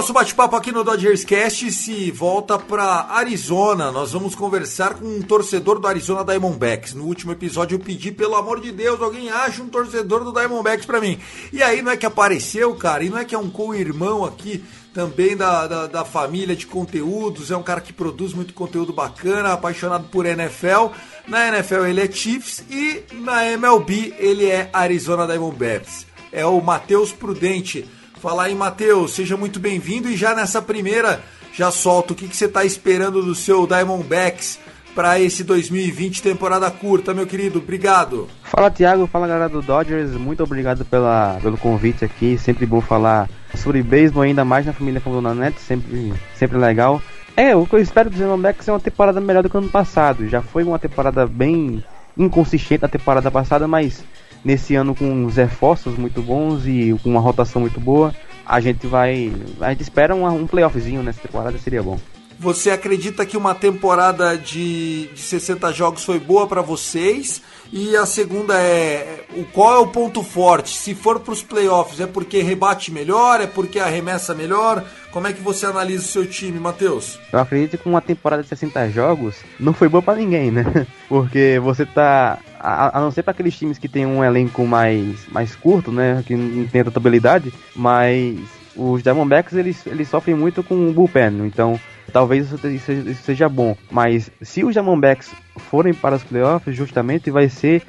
Nosso 0.08 0.14
bate-papo 0.14 0.56
aqui 0.56 0.72
no 0.72 0.86
Dodgers 0.86 1.26
Cast 1.26 1.70
se 1.70 2.12
volta 2.12 2.58
para 2.58 3.08
Arizona. 3.10 3.92
Nós 3.92 4.14
vamos 4.14 4.36
conversar 4.36 4.94
com 4.94 5.06
um 5.06 5.22
torcedor 5.22 5.80
do 5.80 5.88
Arizona 5.88 6.24
Diamondbacks. 6.24 6.94
No 6.94 7.04
último 7.04 7.34
episódio 7.34 7.76
eu 7.76 7.80
pedi, 7.80 8.10
pelo 8.10 8.36
amor 8.38 8.62
de 8.62 8.72
Deus, 8.72 9.02
alguém 9.02 9.30
acha 9.30 9.62
um 9.62 9.68
torcedor 9.68 10.24
do 10.24 10.32
Diamondbacks 10.32 10.86
para 10.86 11.02
mim. 11.02 11.20
E 11.52 11.62
aí 11.62 11.82
não 11.82 11.92
é 11.92 11.98
que 11.98 12.06
apareceu, 12.06 12.74
cara, 12.76 13.04
e 13.04 13.10
não 13.10 13.18
é 13.18 13.26
que 13.26 13.36
é 13.36 13.38
um 13.38 13.50
co-irmão 13.50 14.24
aqui 14.24 14.64
também 14.94 15.36
da, 15.36 15.68
da, 15.68 15.88
da, 15.88 16.06
família 16.06 16.56
de 16.56 16.66
conteúdos, 16.66 17.52
é 17.52 17.58
um 17.58 17.64
cara 17.64 17.82
que 17.82 17.92
produz 17.92 18.34
muito 18.34 18.54
conteúdo 18.54 18.94
bacana, 18.94 19.52
apaixonado 19.52 20.08
por 20.08 20.26
NFL. 20.26 20.94
Na 21.28 21.50
NFL 21.50 21.86
ele 21.86 22.00
é 22.00 22.10
Chiefs 22.10 22.64
e 22.70 23.04
na 23.16 23.46
MLB 23.46 24.16
ele 24.18 24.46
é 24.46 24.70
Arizona 24.72 25.28
Diamondbacks. 25.28 26.08
É 26.32 26.46
o 26.46 26.62
Matheus 26.62 27.12
Prudente. 27.12 27.97
Fala 28.20 28.44
aí, 28.44 28.56
Matheus, 28.56 29.14
seja 29.14 29.38
muito 29.38 29.60
bem-vindo 29.60 30.10
e 30.10 30.18
já 30.18 30.34
nessa 30.34 30.60
primeira, 30.60 31.22
já 31.54 31.70
solta 31.70 32.14
o 32.14 32.16
que, 32.16 32.28
que 32.28 32.36
você 32.36 32.46
está 32.46 32.66
esperando 32.66 33.22
do 33.22 33.36
seu 33.36 33.68
Diamondbacks 33.68 34.60
para 34.96 35.20
esse 35.20 35.44
2020 35.44 36.24
temporada 36.24 36.72
curta, 36.72 37.14
meu 37.14 37.28
querido. 37.28 37.60
Obrigado. 37.60 38.28
Fala, 38.42 38.72
Thiago. 38.72 39.06
Fala, 39.06 39.28
galera 39.28 39.48
do 39.48 39.62
Dodgers. 39.62 40.14
Muito 40.14 40.44
obrigado 40.44 40.84
pela, 40.84 41.38
pelo 41.44 41.58
convite 41.60 42.04
aqui. 42.04 42.36
Sempre 42.40 42.66
bom 42.66 42.82
falar 42.82 43.30
sobre 43.54 43.84
beisebol, 43.84 44.24
ainda 44.24 44.44
mais 44.44 44.66
na 44.66 44.74
família 44.74 45.00
Fórmula 45.00 45.36
Net. 45.36 45.62
Sempre, 45.62 46.12
sempre 46.34 46.58
legal. 46.58 47.00
É, 47.36 47.56
o 47.56 47.68
que 47.68 47.76
eu 47.76 47.80
espero 47.80 48.10
do 48.10 48.16
Diamondbacks 48.16 48.68
é 48.68 48.72
uma 48.72 48.80
temporada 48.80 49.22
melhor 49.22 49.44
do 49.44 49.50
que 49.50 49.56
o 49.56 49.60
ano 49.60 49.70
passado. 49.70 50.28
Já 50.28 50.42
foi 50.42 50.64
uma 50.64 50.80
temporada 50.80 51.28
bem 51.28 51.84
inconsistente 52.18 52.82
na 52.82 52.88
temporada 52.88 53.30
passada, 53.30 53.68
mas 53.68 54.04
nesse 54.48 54.76
ano 54.76 54.96
com 54.96 55.26
os 55.26 55.36
reforços 55.36 55.98
muito 55.98 56.22
bons 56.22 56.66
e 56.66 56.98
com 57.04 57.10
uma 57.10 57.20
rotação 57.20 57.60
muito 57.60 57.82
boa, 57.82 58.16
a 58.46 58.62
gente 58.62 58.88
vai. 58.88 59.30
A 59.60 59.72
gente 59.72 59.82
espera 59.82 60.16
um, 60.16 60.26
um 60.26 60.48
playoffzinho 60.48 61.04
nessa 61.04 61.20
temporada, 61.20 61.58
seria 61.58 61.84
bom. 61.84 62.00
Você 62.40 62.70
acredita 62.70 63.26
que 63.26 63.36
uma 63.36 63.56
temporada 63.56 64.38
de, 64.38 65.08
de 65.08 65.20
60 65.20 65.74
jogos 65.74 66.06
foi 66.06 66.20
boa 66.20 66.48
para 66.48 66.62
vocês? 66.62 67.42
E 67.74 67.98
a 67.98 68.06
segunda 68.06 68.54
é, 68.58 69.26
o 69.36 69.44
qual 69.44 69.76
é 69.76 69.80
o 69.80 69.88
ponto 69.88 70.24
forte? 70.24 70.70
Se 70.78 70.94
for 70.94 71.20
para 71.20 71.34
os 71.34 71.42
playoffs, 71.42 72.00
é 72.00 72.06
porque 72.06 72.42
rebate 72.42 72.92
melhor, 72.92 73.42
é 73.42 73.48
porque 73.48 73.80
arremessa 73.80 74.36
melhor? 74.36 74.86
Como 75.12 75.28
é 75.28 75.34
que 75.34 75.42
você 75.42 75.66
analisa 75.66 76.04
o 76.04 76.08
seu 76.08 76.28
time, 76.28 76.60
Matheus? 76.60 77.20
Eu 77.34 77.40
acredito 77.40 77.78
que 77.78 77.90
uma 77.90 78.02
temporada 78.02 78.44
de 78.44 78.50
60 78.50 78.92
jogos 78.92 79.36
não 79.60 79.74
foi 79.74 79.90
boa 79.90 80.02
para 80.02 80.20
ninguém, 80.20 80.52
né? 80.52 80.64
Porque 81.10 81.60
você 81.62 81.88
tá 81.88 82.38
a, 82.68 82.98
a 82.98 83.02
não 83.02 83.12
ser 83.12 83.24
para 83.24 83.32
aqueles 83.32 83.58
times 83.58 83.78
que 83.78 83.88
tem 83.88 84.06
um 84.06 84.24
elenco 84.24 84.66
mais 84.66 85.26
mais 85.32 85.56
curto, 85.56 85.92
né, 85.92 86.22
que 86.26 86.36
não 86.36 86.68
tem 86.68 86.84
tanta 86.84 87.00
habilidade, 87.00 87.54
mas 87.76 88.38
os 88.76 89.02
Diamondbacks 89.02 89.54
eles, 89.54 89.86
eles 89.88 90.10
sofrem 90.10 90.36
muito 90.36 90.62
com 90.62 90.90
o 90.90 90.94
bullpen, 90.94 91.46
então 91.46 91.80
talvez 92.12 92.52
isso, 92.52 92.90
seja 93.24 93.48
bom. 93.48 93.76
Mas 93.90 94.30
se 94.42 94.64
os 94.64 94.74
Diamondbacks 94.74 95.32
forem 95.70 95.94
para 95.94 96.16
os 96.16 96.24
playoffs, 96.24 96.76
justamente 96.76 97.32
vai 97.32 97.50
ser 97.50 97.84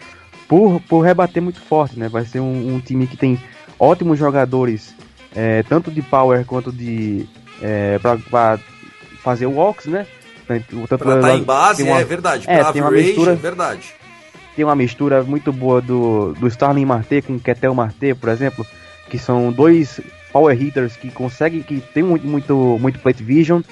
por, 0.47 0.81
por 0.89 1.01
rebater 1.01 1.43
muito 1.43 1.61
forte, 1.61 1.99
né? 1.99 2.09
Vai 2.09 2.25
ser 2.25 2.41
um, 2.41 2.75
um 2.75 2.81
time 2.81 3.07
que 3.07 3.17
tem 3.17 3.39
ótimos 3.79 4.19
jogadores, 4.19 4.95
é, 5.35 5.63
tanto 5.65 5.91
de 5.91 6.03
power 6.03 6.45
quanto 6.45 6.73
de 6.73 7.29
é, 7.61 7.99
para 7.99 8.59
fazer 9.23 9.47
walks, 9.47 9.87
né? 9.87 10.07
Tanto 10.47 11.05
pra 11.05 11.17
estar 11.17 11.21
tá 11.21 11.35
em 11.35 11.43
base, 11.43 11.83
uma, 11.83 12.01
é 12.01 12.05
verdade. 12.05 12.45
É, 12.49 12.65
tem 12.73 12.81
uma 12.81 12.91
mistura, 12.91 13.33
é 13.33 13.37
verdade. 13.37 13.98
Tem 14.59 14.65
uma 14.65 14.75
mistura 14.75 15.23
muito 15.23 15.53
boa 15.53 15.81
do, 15.81 16.33
do 16.33 16.49
Starling 16.49 16.85
Marte 16.85 17.23
com 17.23 17.39
Ketel 17.39 17.73
Marte, 17.73 18.13
por 18.17 18.29
exemplo, 18.29 18.67
que 19.09 19.17
são 19.17 19.53
dois 19.53 20.01
power 20.33 20.61
hitters 20.61 20.97
que 20.97 21.13
conseguem, 21.13 21.63
que 21.63 21.81
tem 21.81 22.03
muito, 22.03 22.27
muito, 22.27 22.77
muito 22.81 22.99
plate 22.99 23.23
vision. 23.23 23.63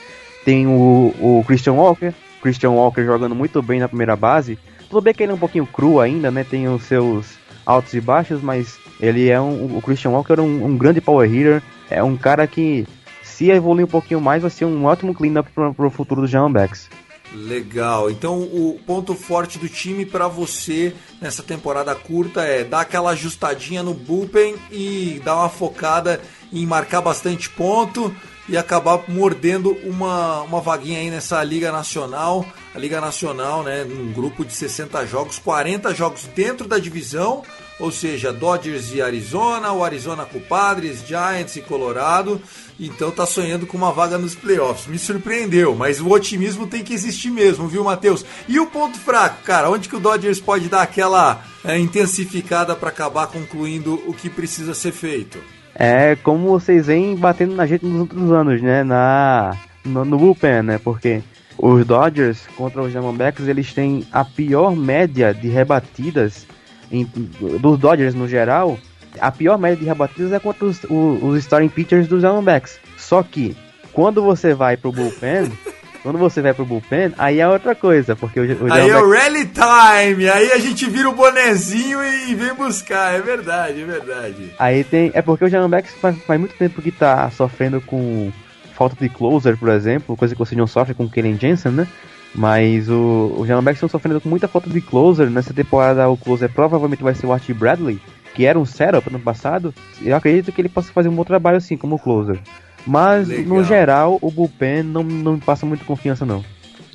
Tem 0.45 0.65
o, 0.65 1.13
o 1.19 1.45
Christian 1.45 1.73
Walker, 1.73 2.15
Christian 2.41 2.71
Walker 2.71 3.05
jogando 3.05 3.35
muito 3.35 3.61
bem 3.61 3.81
na 3.81 3.89
primeira 3.89 4.15
base. 4.15 4.57
Tudo 4.89 5.01
bem 5.01 5.13
que 5.13 5.25
ele 5.25 5.33
é 5.33 5.35
um 5.35 5.39
pouquinho 5.39 5.67
cru 5.67 5.99
ainda, 5.99 6.31
né? 6.31 6.47
Tem 6.49 6.69
os 6.69 6.85
seus 6.85 7.37
altos 7.67 7.93
e 7.93 8.01
baixos, 8.01 8.41
mas 8.41 8.79
ele 9.01 9.29
é 9.29 9.41
um. 9.41 9.77
O 9.77 9.83
Christian 9.83 10.13
Walker 10.13 10.35
é 10.35 10.41
um, 10.41 10.67
um 10.67 10.79
grande 10.79 11.01
power 11.01 11.29
hitter. 11.29 11.65
É 11.91 12.01
um 12.01 12.17
cara 12.17 12.47
que, 12.47 12.87
se 13.25 13.51
evoluir 13.51 13.87
um 13.87 13.91
pouquinho 13.91 14.21
mais, 14.21 14.43
vai 14.43 14.53
ser 14.53 14.67
um 14.67 14.85
ótimo 14.85 15.13
cleanup 15.13 15.51
para 15.51 15.69
o 15.69 15.91
futuro 15.91 16.21
do 16.21 16.29
Jamambacks. 16.29 16.89
Legal. 17.35 18.11
Então 18.11 18.41
o 18.41 18.81
ponto 18.87 19.15
forte 19.15 19.59
do 19.59 19.69
time 19.69 20.07
para 20.07 20.29
você 20.29 20.95
nessa 21.21 21.43
temporada 21.43 21.95
curta 21.95 22.43
é 22.43 22.65
dar 22.65 22.81
aquela 22.81 23.11
ajustadinha 23.11 23.83
no 23.83 23.93
bullpen 23.93 24.55
e 24.71 25.21
dar 25.25 25.37
uma 25.37 25.49
focada 25.49 26.21
em 26.53 26.65
marcar 26.65 27.01
bastante 27.01 27.51
ponto 27.51 28.15
e 28.49 28.57
acabar 28.57 29.03
mordendo 29.09 29.77
uma, 29.85 30.43
uma 30.43 30.61
vaguinha 30.61 31.01
aí 31.01 31.11
nessa 31.11 31.43
Liga 31.43 31.73
Nacional. 31.73 32.47
A 32.75 32.79
Liga 32.79 33.01
Nacional, 33.01 33.63
né, 33.63 33.85
num 33.85 34.13
grupo 34.13 34.45
de 34.45 34.53
60 34.53 35.05
jogos, 35.07 35.39
40 35.39 35.93
jogos 35.95 36.29
dentro 36.35 36.69
da 36.69 36.79
divisão, 36.79 37.43
ou 37.79 37.91
seja, 37.91 38.33
Dodgers 38.33 38.93
e 38.95 39.03
Arizona, 39.03 39.73
o 39.73 39.85
Arizona 39.85 40.25
com 40.25 40.41
Padres, 40.41 41.05
Giants 41.07 41.57
e 41.57 41.61
Colorado. 41.61 42.41
Então 42.81 43.11
tá 43.11 43.27
sonhando 43.27 43.67
com 43.67 43.77
uma 43.77 43.93
vaga 43.93 44.17
nos 44.17 44.35
playoffs. 44.35 44.87
Me 44.87 44.99
surpreendeu, 44.99 45.75
mas 45.75 46.01
o 46.01 46.11
otimismo 46.11 46.67
tem 46.67 46.83
que 46.83 46.95
existir 46.95 47.31
mesmo, 47.31 47.69
viu, 47.69 47.85
Matheus? 47.85 48.25
E 48.49 48.59
o 48.59 48.67
ponto 48.67 48.99
fraco, 48.99 49.43
cara, 49.45 49.71
onde 49.71 49.89
que 49.89 49.97
o 49.97 50.01
Dodgers 50.01 50.41
pode 50.41 50.69
dar 50.69 50.83
aquela 50.83 51.43
é, 51.65 51.79
intensificada 51.79 52.75
para 52.75 52.89
acabar 52.89 53.27
concluindo 53.27 54.03
o 54.07 54.15
que 54.15 54.31
precisa 54.31 54.75
ser 54.75 54.93
feito? 54.93 55.39
É 55.75 56.17
como 56.17 56.49
vocês 56.49 56.87
vêm 56.87 57.15
batendo 57.15 57.55
na 57.55 57.67
gente 57.67 57.85
nos 57.85 58.01
outros 58.01 58.33
anos, 58.33 58.63
né? 58.63 58.83
Na, 58.83 59.55
no, 59.85 60.05
no 60.05 60.17
bullpen, 60.17 60.63
né? 60.63 60.79
Porque 60.83 61.23
os 61.59 61.85
Dodgers 61.85 62.47
contra 62.57 62.83
os 62.83 62.91
Diamondbacks, 62.91 63.47
eles 63.47 63.75
têm 63.75 64.07
a 64.11 64.25
pior 64.25 64.75
média 64.75 65.35
de 65.35 65.49
rebatidas 65.49 66.47
em, 66.91 67.05
dos 67.05 67.79
Dodgers 67.79 68.15
no 68.15 68.29
geral 68.29 68.79
a 69.21 69.31
pior 69.31 69.59
média 69.59 69.77
de 69.77 69.85
rebatidas 69.85 70.33
é 70.33 70.39
contra 70.39 70.65
os, 70.65 70.83
os, 70.85 71.23
os 71.23 71.39
starting 71.39 71.69
pitchers 71.69 72.09
dos 72.09 72.21
Diamondbacks. 72.21 72.79
Só 72.97 73.23
que, 73.23 73.57
quando 73.93 74.23
você 74.23 74.55
vai 74.55 74.77
pro 74.77 74.93
bullpen, 74.93 75.51
quando 76.03 76.19
você 76.19 76.41
vai 76.41 76.55
pro 76.55 76.65
bullpen, 76.65 77.13
aí 77.19 77.41
é 77.41 77.49
outra 77.49 77.75
coisa, 77.75 78.15
porque 78.15 78.41
o, 78.41 78.65
o 78.65 78.73
Aí 78.73 78.89
é 78.89 78.97
o 78.97 79.11
rally 79.11 79.47
time, 79.47 80.29
aí 80.29 80.53
a 80.53 80.59
gente 80.59 80.89
vira 80.89 81.09
o 81.09 81.15
bonezinho 81.15 82.03
e 82.05 82.35
vem 82.35 82.55
buscar, 82.55 83.15
é 83.15 83.21
verdade, 83.21 83.83
é 83.83 83.85
verdade. 83.85 84.53
Aí 84.59 84.85
tem, 84.85 85.11
é 85.15 85.23
porque 85.23 85.45
o 85.45 85.51
Diamondbacks 85.51 85.95
faz, 85.95 86.17
faz 86.23 86.39
muito 86.39 86.57
tempo 86.57 86.83
que 86.83 86.91
tá 86.91 87.31
sofrendo 87.31 87.81
com 87.81 88.33
falta 88.75 88.97
de 89.01 89.09
closer, 89.09 89.57
por 89.57 89.71
exemplo, 89.71 90.17
coisa 90.17 90.35
que 90.35 90.39
você 90.39 90.55
não 90.55 90.67
sofre 90.67 90.95
com 90.95 91.05
o 91.05 91.11
Kellen 91.11 91.39
Jensen, 91.39 91.73
né? 91.73 91.89
Mas 92.37 92.89
o, 92.89 93.35
o 93.39 93.45
Diamondbacks 93.47 93.79
estão 93.79 93.89
sofrendo 93.89 94.21
com 94.21 94.29
muita 94.29 94.47
falta 94.47 94.69
de 94.69 94.81
closer. 94.81 95.31
Nessa 95.31 95.55
temporada 95.55 96.09
o 96.09 96.17
closer 96.17 96.53
provavelmente 96.53 97.03
vai 97.03 97.15
ser 97.15 97.27
o 97.27 97.33
Archie 97.33 97.55
Bradley, 97.55 97.99
que 98.35 98.45
era 98.45 98.59
um 98.59 98.67
setup 98.67 99.11
no 99.11 99.19
passado, 99.19 99.75
eu 100.03 100.15
acredito 100.15 100.53
que 100.53 100.61
ele 100.61 100.69
possa 100.69 100.93
fazer 100.93 101.09
um 101.09 101.15
bom 101.15 101.25
trabalho 101.25 101.57
assim, 101.57 101.77
como 101.77 101.99
closer. 101.99 102.39
Mas, 102.87 103.27
Legal. 103.27 103.47
no 103.47 103.65
geral, 103.65 104.19
o 104.21 104.31
bullpen 104.31 104.83
não, 104.83 105.03
não 105.03 105.33
me 105.33 105.41
passa 105.41 105.65
muito 105.65 105.85
confiança, 105.85 106.27
não. 106.27 106.45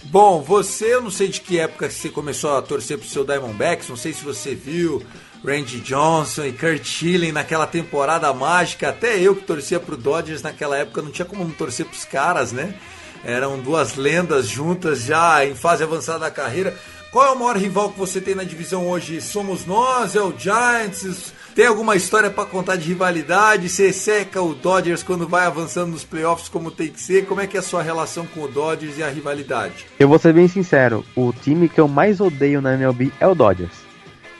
Bom, 0.04 0.42
você, 0.42 0.94
eu 0.94 1.02
não 1.02 1.10
sei 1.10 1.28
de 1.28 1.42
que 1.42 1.60
época 1.60 1.90
você 1.90 2.10
começou 2.10 2.56
a 2.56 2.62
torcer 2.62 2.98
pro 2.98 3.08
seu 3.08 3.26
Diamondbacks, 3.26 3.90
não 3.90 3.96
sei 3.96 4.14
se 4.14 4.24
você 4.24 4.54
viu 4.54 5.02
Randy 5.44 5.80
Johnson 5.80 6.46
e 6.46 6.52
Kurt 6.52 6.84
Schilling 6.84 7.32
naquela 7.32 7.66
temporada 7.66 8.32
mágica, 8.34 8.90
até 8.90 9.20
eu 9.20 9.36
que 9.36 9.44
torcia 9.44 9.80
pro 9.80 9.98
Dodgers 9.98 10.42
naquela 10.42 10.78
época 10.78 11.02
não 11.02 11.12
tinha 11.12 11.26
como 11.26 11.44
não 11.44 11.52
torcer 11.52 11.86
pros 11.86 12.06
caras, 12.06 12.52
né? 12.52 12.76
Eram 13.24 13.60
duas 13.60 13.96
lendas 13.96 14.48
juntas 14.48 15.04
já 15.04 15.46
em 15.46 15.56
fase 15.56 15.84
avançada 15.84 16.20
da 16.20 16.32
carreira. 16.32 16.76
Qual 17.12 17.26
é 17.26 17.32
o 17.32 17.38
maior 17.38 17.58
rival 17.58 17.92
que 17.92 18.00
você 18.00 18.22
tem 18.22 18.34
na 18.34 18.44
divisão 18.44 18.88
hoje? 18.88 19.20
Somos 19.20 19.66
nós? 19.66 20.16
É 20.16 20.22
o 20.22 20.34
Giants? 20.38 21.34
Tem 21.54 21.68
alguma 21.68 21.98
história 21.98 22.30
para 22.30 22.46
contar 22.46 22.78
de 22.78 22.88
rivalidade? 22.88 23.68
Você 23.68 23.92
seca 23.92 24.42
o 24.42 24.56
Dodgers 24.56 25.04
quando 25.04 25.28
vai 25.28 25.46
avançando 25.46 25.92
nos 25.92 26.06
playoffs 26.06 26.48
como 26.48 26.72
tem 26.72 26.88
que 26.88 27.02
ser? 27.02 27.26
Como 27.26 27.42
é 27.42 27.48
que 27.48 27.58
é 27.58 27.60
a 27.60 27.64
sua 27.64 27.84
relação 27.84 28.26
com 28.26 28.44
o 28.44 28.48
Dodgers 28.48 28.98
e 28.98 29.04
a 29.04 29.10
rivalidade? 29.10 29.86
Eu 30.00 30.08
vou 30.08 30.18
ser 30.18 30.34
bem 30.34 30.48
sincero, 30.48 31.06
o 31.14 31.34
time 31.34 31.68
que 31.68 31.82
eu 31.82 31.88
mais 31.90 32.22
odeio 32.22 32.62
na 32.62 32.74
MLB 32.76 33.12
é 33.20 33.28
o 33.28 33.36
Dodgers. 33.36 33.92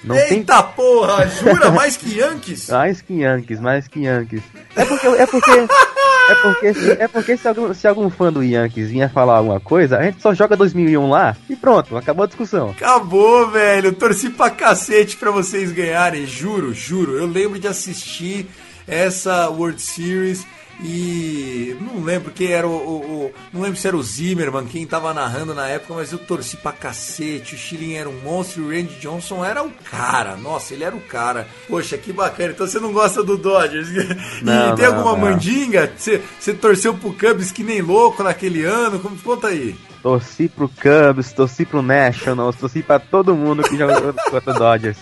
Não 0.02 0.16
Eita 0.16 0.64
tem... 0.64 0.72
porra, 0.74 1.28
jura? 1.28 1.72
Mais 1.72 1.98
que 1.98 2.18
Yankees? 2.18 2.70
mais 2.72 3.02
que 3.02 3.14
Yankees, 3.16 3.60
mais 3.60 3.88
que 3.88 4.00
Yankees. 4.00 4.44
É 4.76 4.86
porque, 4.86 5.08
é 5.08 5.26
porque 5.28 5.52
é 6.30 6.36
porque, 6.36 6.68
é 7.00 7.08
porque 7.08 7.38
se, 7.38 7.48
algum, 7.48 7.74
se 7.74 7.88
algum 7.88 8.10
fã 8.10 8.32
do 8.32 8.44
Yankees 8.44 8.90
vinha 8.90 9.10
falar 9.10 9.38
alguma 9.38 9.60
coisa, 9.60 9.98
a 9.98 10.04
gente 10.04 10.22
só 10.22 10.34
joga 10.34 10.56
2001 10.56 11.10
lá 11.10 11.36
e 11.50 11.56
pronto, 11.56 11.98
acabou 11.98 12.24
a 12.24 12.28
discussão. 12.28 12.70
Acabou, 12.70 13.50
velho. 13.50 13.94
torci 13.94 14.30
pra 14.30 14.50
cacete 14.50 15.18
pra 15.18 15.32
vocês 15.32 15.72
ganharem, 15.72 16.26
juro, 16.26 16.74
juro. 16.74 17.18
Eu 17.18 17.26
lembro 17.26 17.60
de 17.60 17.68
assistir 17.68 18.48
essa 18.88 19.50
World 19.50 19.82
Series. 19.82 20.46
E 20.84 21.78
não 21.80 22.04
lembro 22.04 22.32
quem 22.32 22.52
era 22.52 22.68
o, 22.68 22.72
o, 22.72 23.26
o, 23.26 23.32
Não 23.54 23.62
lembro 23.62 23.78
se 23.78 23.88
era 23.88 23.96
o 23.96 24.02
Zimmerman, 24.02 24.66
quem 24.66 24.86
tava 24.88 25.14
narrando 25.14 25.54
na 25.54 25.68
época, 25.68 25.94
mas 25.94 26.12
eu 26.12 26.18
torci 26.18 26.58
pra 26.58 26.72
cacete. 26.72 27.54
O 27.54 27.58
Chirin 27.58 27.94
era 27.94 28.10
um 28.10 28.20
monstro 28.22 28.64
e 28.64 28.66
o 28.66 28.70
Randy 28.70 28.96
Johnson 29.00 29.46
era 29.46 29.64
o 29.64 29.72
cara. 29.90 30.36
Nossa, 30.36 30.74
ele 30.74 30.84
era 30.84 30.96
o 30.96 31.02
cara. 31.02 31.48
Poxa, 31.68 31.98
que 31.98 32.12
bacana. 32.12 32.52
Então 32.52 32.66
você 32.66 32.80
não 32.80 32.92
gosta 32.92 33.24
do 33.24 33.38
Dodgers? 33.38 33.90
Não, 34.42 34.74
e 34.74 34.76
tem 34.76 34.86
não, 34.86 34.96
alguma 34.96 35.12
não. 35.12 35.20
mandinga? 35.20 35.92
Você, 35.96 36.22
você 36.40 36.54
torceu 36.54 36.94
pro 36.94 37.14
Cubs 37.14 37.52
que 37.52 37.64
nem 37.64 37.82
louco 37.82 38.24
naquele 38.24 38.64
ano? 38.64 39.00
Como, 39.00 39.16
conta 39.18 39.48
aí. 39.48 39.76
Torci 40.02 40.48
pro 40.48 40.68
Cubs, 40.68 41.32
torci 41.32 41.66
pro 41.66 41.82
Nationals, 41.82 42.56
torci 42.56 42.82
pra 42.82 42.98
todo 43.00 43.36
mundo 43.36 43.64
que 43.64 43.78
jogou 43.78 44.14
contra 44.32 44.52
o 44.52 44.60
Dodgers. 44.60 44.98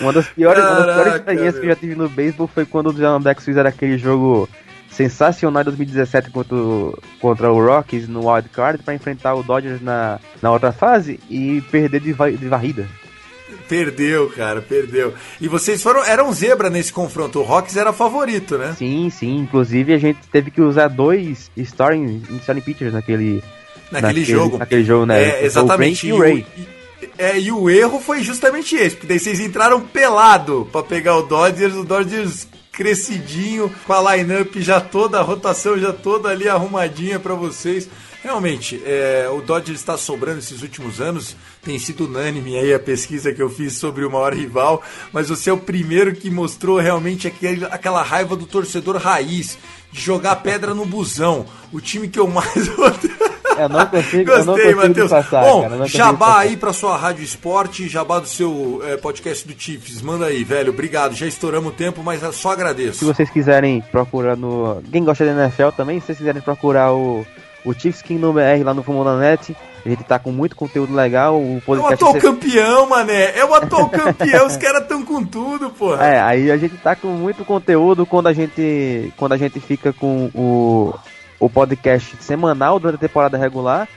Uma 0.00 0.12
das 0.12 0.26
piores, 0.26 0.62
uma 0.62 0.74
das 0.74 0.84
piores 0.84 1.12
Caraca, 1.12 1.16
experiências 1.18 1.54
que 1.54 1.60
eu 1.60 1.66
meu. 1.66 1.74
já 1.74 1.80
tive 1.80 1.94
no 1.94 2.08
beisebol 2.08 2.46
foi 2.46 2.64
quando 2.64 2.88
os 2.88 2.96
Diamondbacks 2.96 3.44
fizeram 3.44 3.68
aquele 3.68 3.98
jogo 3.98 4.48
sensacional 4.92 5.62
em 5.62 5.64
2017 5.66 6.30
contra 6.30 6.54
o, 6.54 6.98
contra 7.20 7.50
o 7.52 7.64
Rockies 7.64 8.06
no 8.08 8.28
Wild 8.30 8.48
Card 8.50 8.82
para 8.82 8.94
enfrentar 8.94 9.34
o 9.34 9.42
Dodgers 9.42 9.80
na, 9.80 10.20
na 10.40 10.50
outra 10.52 10.70
fase 10.72 11.18
e 11.30 11.60
perder 11.70 12.00
de, 12.00 12.12
va- 12.12 12.30
de 12.30 12.48
varrida. 12.48 12.86
Perdeu, 13.68 14.28
cara, 14.30 14.60
perdeu. 14.60 15.14
E 15.40 15.48
vocês 15.48 15.82
foram. 15.82 16.04
Eram 16.04 16.32
zebra 16.32 16.68
nesse 16.68 16.92
confronto. 16.92 17.38
O 17.38 17.42
Rocks 17.42 17.76
era 17.76 17.92
favorito, 17.92 18.58
né? 18.58 18.74
Sim, 18.76 19.08
sim. 19.10 19.36
Inclusive 19.38 19.94
a 19.94 19.98
gente 19.98 20.18
teve 20.30 20.50
que 20.50 20.60
usar 20.60 20.88
dois 20.88 21.50
starting, 21.56 22.22
starting 22.40 22.60
pitchers 22.62 22.92
naquele, 22.92 23.42
Naquele 23.90 24.24
jogo. 24.24 24.58
Naquele 24.58 24.84
jogo, 24.84 25.06
né? 25.06 25.22
É, 25.22 25.44
exatamente. 25.44 26.10
O 26.12 26.18
Brent 26.18 26.28
e 26.28 26.32
o 26.32 26.34
Ray. 26.34 26.46
é, 27.18 27.38
e 27.38 27.52
o 27.52 27.70
erro 27.70 27.98
foi 28.00 28.22
justamente 28.22 28.74
esse, 28.76 28.96
porque 28.96 29.06
daí 29.06 29.18
vocês 29.18 29.40
entraram 29.40 29.80
pelado 29.80 30.68
pra 30.72 30.82
pegar 30.82 31.16
o 31.16 31.22
Dodgers, 31.22 31.74
o 31.74 31.84
Dodgers 31.84 32.48
crescidinho, 32.72 33.70
com 33.86 33.92
a 33.92 34.16
lineup 34.16 34.56
já 34.56 34.80
toda, 34.80 35.18
a 35.18 35.22
rotação 35.22 35.78
já 35.78 35.92
toda 35.92 36.30
ali 36.30 36.48
arrumadinha 36.48 37.20
pra 37.20 37.34
vocês. 37.34 37.88
Realmente, 38.22 38.80
é, 38.86 39.28
o 39.30 39.42
Dodgers 39.42 39.78
está 39.78 39.98
sobrando 39.98 40.38
esses 40.38 40.62
últimos 40.62 41.00
anos, 41.00 41.36
tem 41.60 41.78
sido 41.78 42.06
unânime 42.06 42.56
aí 42.56 42.72
a 42.72 42.78
pesquisa 42.78 43.32
que 43.32 43.42
eu 43.42 43.50
fiz 43.50 43.74
sobre 43.74 44.04
o 44.04 44.10
maior 44.10 44.32
rival, 44.32 44.82
mas 45.12 45.28
você 45.28 45.50
é 45.50 45.52
o 45.52 45.58
primeiro 45.58 46.14
que 46.14 46.30
mostrou 46.30 46.78
realmente 46.78 47.26
aquele, 47.26 47.64
aquela 47.66 48.02
raiva 48.02 48.36
do 48.36 48.46
torcedor 48.46 48.96
raiz, 48.96 49.58
de 49.90 50.00
jogar 50.00 50.36
pedra 50.36 50.72
no 50.72 50.86
busão. 50.86 51.44
O 51.72 51.80
time 51.80 52.08
que 52.08 52.18
eu 52.18 52.28
mais 52.28 52.68
Eu 53.58 53.68
não 53.68 53.86
consigo, 53.86 54.30
Gostei, 54.44 54.74
Matheus. 54.74 55.10
passar, 55.10 55.42
Bom, 55.42 55.62
cara, 55.62 55.86
jabá 55.86 56.38
aí 56.40 56.56
pra 56.56 56.72
sua 56.72 56.96
rádio 56.96 57.22
esporte, 57.24 57.88
jabá 57.88 58.18
do 58.18 58.26
seu 58.28 58.80
é, 58.84 58.96
podcast 58.96 59.46
do 59.46 59.54
Chiefs. 59.60 60.00
Manda 60.02 60.26
aí, 60.26 60.42
velho. 60.44 60.70
Obrigado. 60.72 61.14
Já 61.14 61.26
estouramos 61.26 61.72
o 61.72 61.76
tempo, 61.76 62.02
mas 62.02 62.20
só 62.20 62.32
Se 62.32 62.48
agradeço. 62.48 63.04
vocês 63.06 63.30
quiserem 63.30 63.80
procurar 63.92 64.36
no. 64.36 64.82
Quem 64.90 65.04
gosta 65.04 65.24
da 65.24 65.44
NFL 65.44 65.68
também, 65.76 66.00
se 66.00 66.06
vocês 66.06 66.18
quiserem 66.18 66.40
procurar 66.42 66.92
o, 66.92 67.26
o 67.64 67.72
Chiefs 67.72 68.02
King 68.02 68.20
no 68.20 68.32
BR 68.32 68.62
lá 68.64 68.72
no 68.74 68.82
Fórmula 68.82 69.18
Net, 69.18 69.54
a 69.84 69.88
gente 69.88 70.04
tá 70.04 70.18
com 70.18 70.30
muito 70.32 70.56
conteúdo 70.56 70.94
legal. 70.94 71.36
O 71.38 71.54
É 71.54 71.58
o 71.58 71.60
podcast. 71.62 71.94
atual 71.94 72.14
campeão, 72.14 72.88
mané. 72.88 73.36
É 73.38 73.44
o 73.44 73.54
atual 73.54 73.88
campeão. 73.90 74.46
Os 74.46 74.56
caras 74.56 74.86
tão 74.86 75.04
com 75.04 75.24
tudo, 75.24 75.70
porra. 75.70 76.04
É, 76.04 76.20
aí 76.20 76.50
a 76.50 76.56
gente 76.56 76.76
tá 76.78 76.94
com 76.96 77.08
muito 77.08 77.44
conteúdo 77.44 78.06
quando 78.06 78.28
a 78.28 78.32
gente. 78.32 79.12
Quando 79.16 79.32
a 79.32 79.36
gente 79.36 79.60
fica 79.60 79.92
com 79.92 80.30
o, 80.34 80.94
o 81.44 81.50
podcast 81.50 82.16
semanal 82.20 82.78
durante 82.78 82.96
a 83.04 83.08
temporada 83.08 83.36
regular 83.36 83.88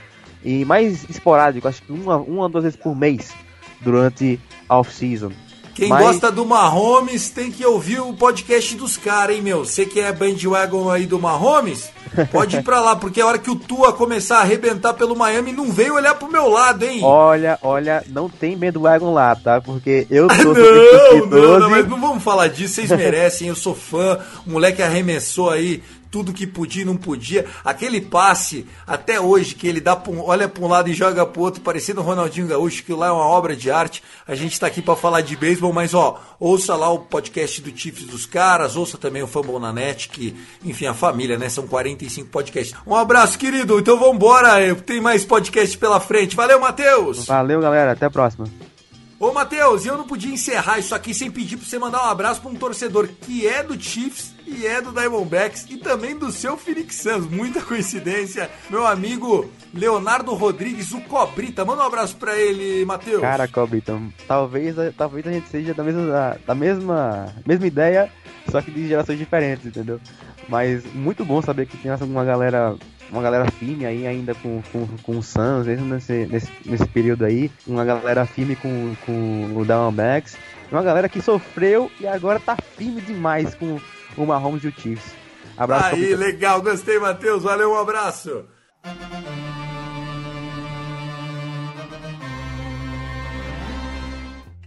e 0.44 0.64
mais 0.64 1.08
esporádico, 1.08 1.68
acho 1.68 1.80
que 1.80 1.92
uma, 1.92 2.16
uma 2.16 2.42
ou 2.42 2.48
duas 2.48 2.64
vezes 2.64 2.78
por 2.78 2.96
mês 2.96 3.32
durante 3.80 4.40
a 4.68 4.78
off-season. 4.78 5.30
Quem 5.72 5.90
Mas- 5.90 6.06
gosta 6.06 6.32
do 6.32 6.44
Mahomes 6.44 7.28
tem 7.28 7.52
que 7.52 7.64
ouvir 7.64 8.00
o 8.00 8.14
podcast 8.14 8.74
dos 8.76 8.96
caras, 8.96 9.36
hein, 9.36 9.42
meu? 9.42 9.64
Você 9.64 9.84
que 9.86 10.00
é 10.00 10.10
bandwagon 10.10 10.90
aí 10.90 11.06
do 11.06 11.20
Mahomes, 11.20 11.88
pode 12.32 12.56
ir 12.56 12.62
pra 12.64 12.80
lá, 12.80 12.96
porque 12.96 13.20
a 13.20 13.26
hora 13.26 13.38
que 13.38 13.50
o 13.50 13.54
Tua 13.54 13.92
começar 13.92 14.38
a 14.38 14.40
arrebentar 14.40 14.94
pelo 14.94 15.14
Miami, 15.14 15.52
não 15.52 15.70
veio 15.70 15.94
olhar 15.94 16.14
pro 16.14 16.32
meu 16.32 16.48
lado, 16.48 16.84
hein? 16.84 17.00
Olha, 17.04 17.58
olha, 17.62 18.02
não 18.08 18.28
tem 18.28 18.56
bandwagon 18.56 19.12
lá, 19.12 19.36
tá? 19.36 19.60
Porque 19.60 20.06
eu 20.10 20.26
sou 20.34 20.54
Não, 20.54 21.26
não, 21.26 21.60
não, 21.60 21.70
mas 21.70 21.86
não 21.86 22.00
vamos 22.00 22.24
falar 22.24 22.48
disso, 22.48 22.74
vocês 22.74 22.90
merecem, 22.90 23.48
eu 23.48 23.54
sou 23.54 23.74
fã. 23.74 24.18
O 24.46 24.50
moleque 24.50 24.82
arremessou 24.82 25.50
aí 25.50 25.82
tudo 26.16 26.32
que 26.32 26.46
podia 26.46 26.80
e 26.80 26.84
não 26.86 26.96
podia. 26.96 27.44
Aquele 27.62 28.00
passe, 28.00 28.66
até 28.86 29.20
hoje, 29.20 29.54
que 29.54 29.66
ele 29.68 29.82
dá 29.82 29.94
um- 30.08 30.22
olha 30.22 30.48
para 30.48 30.64
um 30.64 30.66
lado 30.66 30.88
e 30.88 30.94
joga 30.94 31.26
pro 31.26 31.42
outro, 31.42 31.60
parecendo 31.60 32.00
o 32.00 32.04
Ronaldinho 32.04 32.46
Gaúcho, 32.46 32.82
que 32.82 32.92
lá 32.94 33.08
é 33.08 33.10
uma 33.12 33.26
obra 33.26 33.54
de 33.54 33.70
arte. 33.70 34.02
A 34.26 34.34
gente 34.34 34.58
tá 34.58 34.66
aqui 34.66 34.80
para 34.80 34.96
falar 34.96 35.20
de 35.20 35.36
beisebol, 35.36 35.74
mas 35.74 35.92
ó, 35.92 36.18
ouça 36.40 36.74
lá 36.74 36.88
o 36.90 37.00
podcast 37.00 37.60
do 37.60 37.78
Chiefs 37.78 38.06
dos 38.06 38.24
caras, 38.24 38.76
ouça 38.76 38.96
também 38.96 39.22
o 39.22 39.26
Fumble 39.26 39.58
na 39.58 39.74
Net, 39.74 40.08
que, 40.08 40.34
enfim, 40.64 40.86
a 40.86 40.94
família, 40.94 41.36
né? 41.36 41.50
São 41.50 41.66
45 41.66 42.30
podcasts. 42.30 42.74
Um 42.86 42.96
abraço, 42.96 43.38
querido. 43.38 43.78
Então 43.78 43.98
vambora, 43.98 44.74
tem 44.74 44.98
mais 44.98 45.22
podcast 45.22 45.76
pela 45.76 46.00
frente. 46.00 46.34
Valeu, 46.34 46.58
Matheus! 46.58 47.26
Valeu, 47.26 47.60
galera, 47.60 47.92
até 47.92 48.06
a 48.06 48.10
próxima. 48.10 48.46
Ô, 49.18 49.32
Matheus, 49.32 49.84
e 49.84 49.88
eu 49.88 49.96
não 49.96 50.06
podia 50.06 50.32
encerrar 50.32 50.78
isso 50.78 50.94
aqui 50.94 51.14
sem 51.14 51.30
pedir 51.30 51.56
pra 51.56 51.66
você 51.66 51.78
mandar 51.78 52.04
um 52.04 52.10
abraço 52.10 52.40
pra 52.40 52.50
um 52.50 52.54
torcedor 52.54 53.08
que 53.08 53.46
é 53.46 53.62
do 53.62 53.80
Chiefs 53.80 54.34
e 54.46 54.66
é 54.66 54.82
do 54.82 54.92
Diamondbacks 54.92 55.66
e 55.70 55.78
também 55.78 56.18
do 56.18 56.30
seu 56.30 56.58
Phoenix 56.58 56.96
Suns. 56.96 57.26
Muita 57.26 57.62
coincidência. 57.62 58.50
Meu 58.68 58.86
amigo 58.86 59.50
Leonardo 59.72 60.34
Rodrigues, 60.34 60.92
o 60.92 61.00
Cobrita. 61.00 61.64
Manda 61.64 61.82
um 61.82 61.86
abraço 61.86 62.14
pra 62.16 62.36
ele, 62.36 62.84
Matheus. 62.84 63.22
Cara, 63.22 63.48
Cobriton, 63.48 64.10
talvez, 64.28 64.76
talvez 64.96 65.26
a 65.26 65.32
gente 65.32 65.48
seja 65.48 65.72
da 65.72 65.82
mesma, 65.82 66.38
da 66.46 66.54
mesma, 66.54 67.34
mesma 67.46 67.66
ideia, 67.66 68.12
só 68.50 68.60
que 68.60 68.70
de 68.70 68.86
gerações 68.86 69.18
diferentes, 69.18 69.64
entendeu? 69.64 69.98
Mas 70.46 70.84
muito 70.92 71.24
bom 71.24 71.40
saber 71.40 71.66
que 71.66 71.76
tem 71.78 71.90
uma 72.02 72.24
galera, 72.24 72.76
uma 73.10 73.22
galera 73.22 73.50
firme 73.50 73.86
aí 73.86 74.06
ainda 74.06 74.34
com, 74.34 74.62
com, 74.72 74.86
com 75.02 75.18
o 75.18 75.22
Suns, 75.22 75.66
mesmo 75.66 75.86
nesse, 75.86 76.26
nesse, 76.26 76.50
nesse 76.64 76.86
período 76.88 77.24
aí, 77.24 77.50
uma 77.66 77.84
galera 77.84 78.26
firme 78.26 78.56
com, 78.56 78.94
com 79.04 79.52
o 79.56 79.64
Diamondbacks, 79.64 80.36
uma 80.70 80.82
galera 80.82 81.08
que 81.08 81.20
sofreu 81.20 81.90
e 82.00 82.06
agora 82.06 82.40
tá 82.40 82.56
firme 82.76 83.00
demais 83.00 83.54
com 83.54 83.80
o 84.16 84.26
Mahomes 84.26 84.64
e 84.64 84.68
o 84.68 84.72
Chiefs. 84.72 85.14
Abraço, 85.56 85.94
Aí, 85.94 86.14
legal. 86.14 86.60
Gostei, 86.60 86.98
Matheus. 86.98 87.42
Valeu, 87.42 87.72
um 87.72 87.78
abraço. 87.78 88.44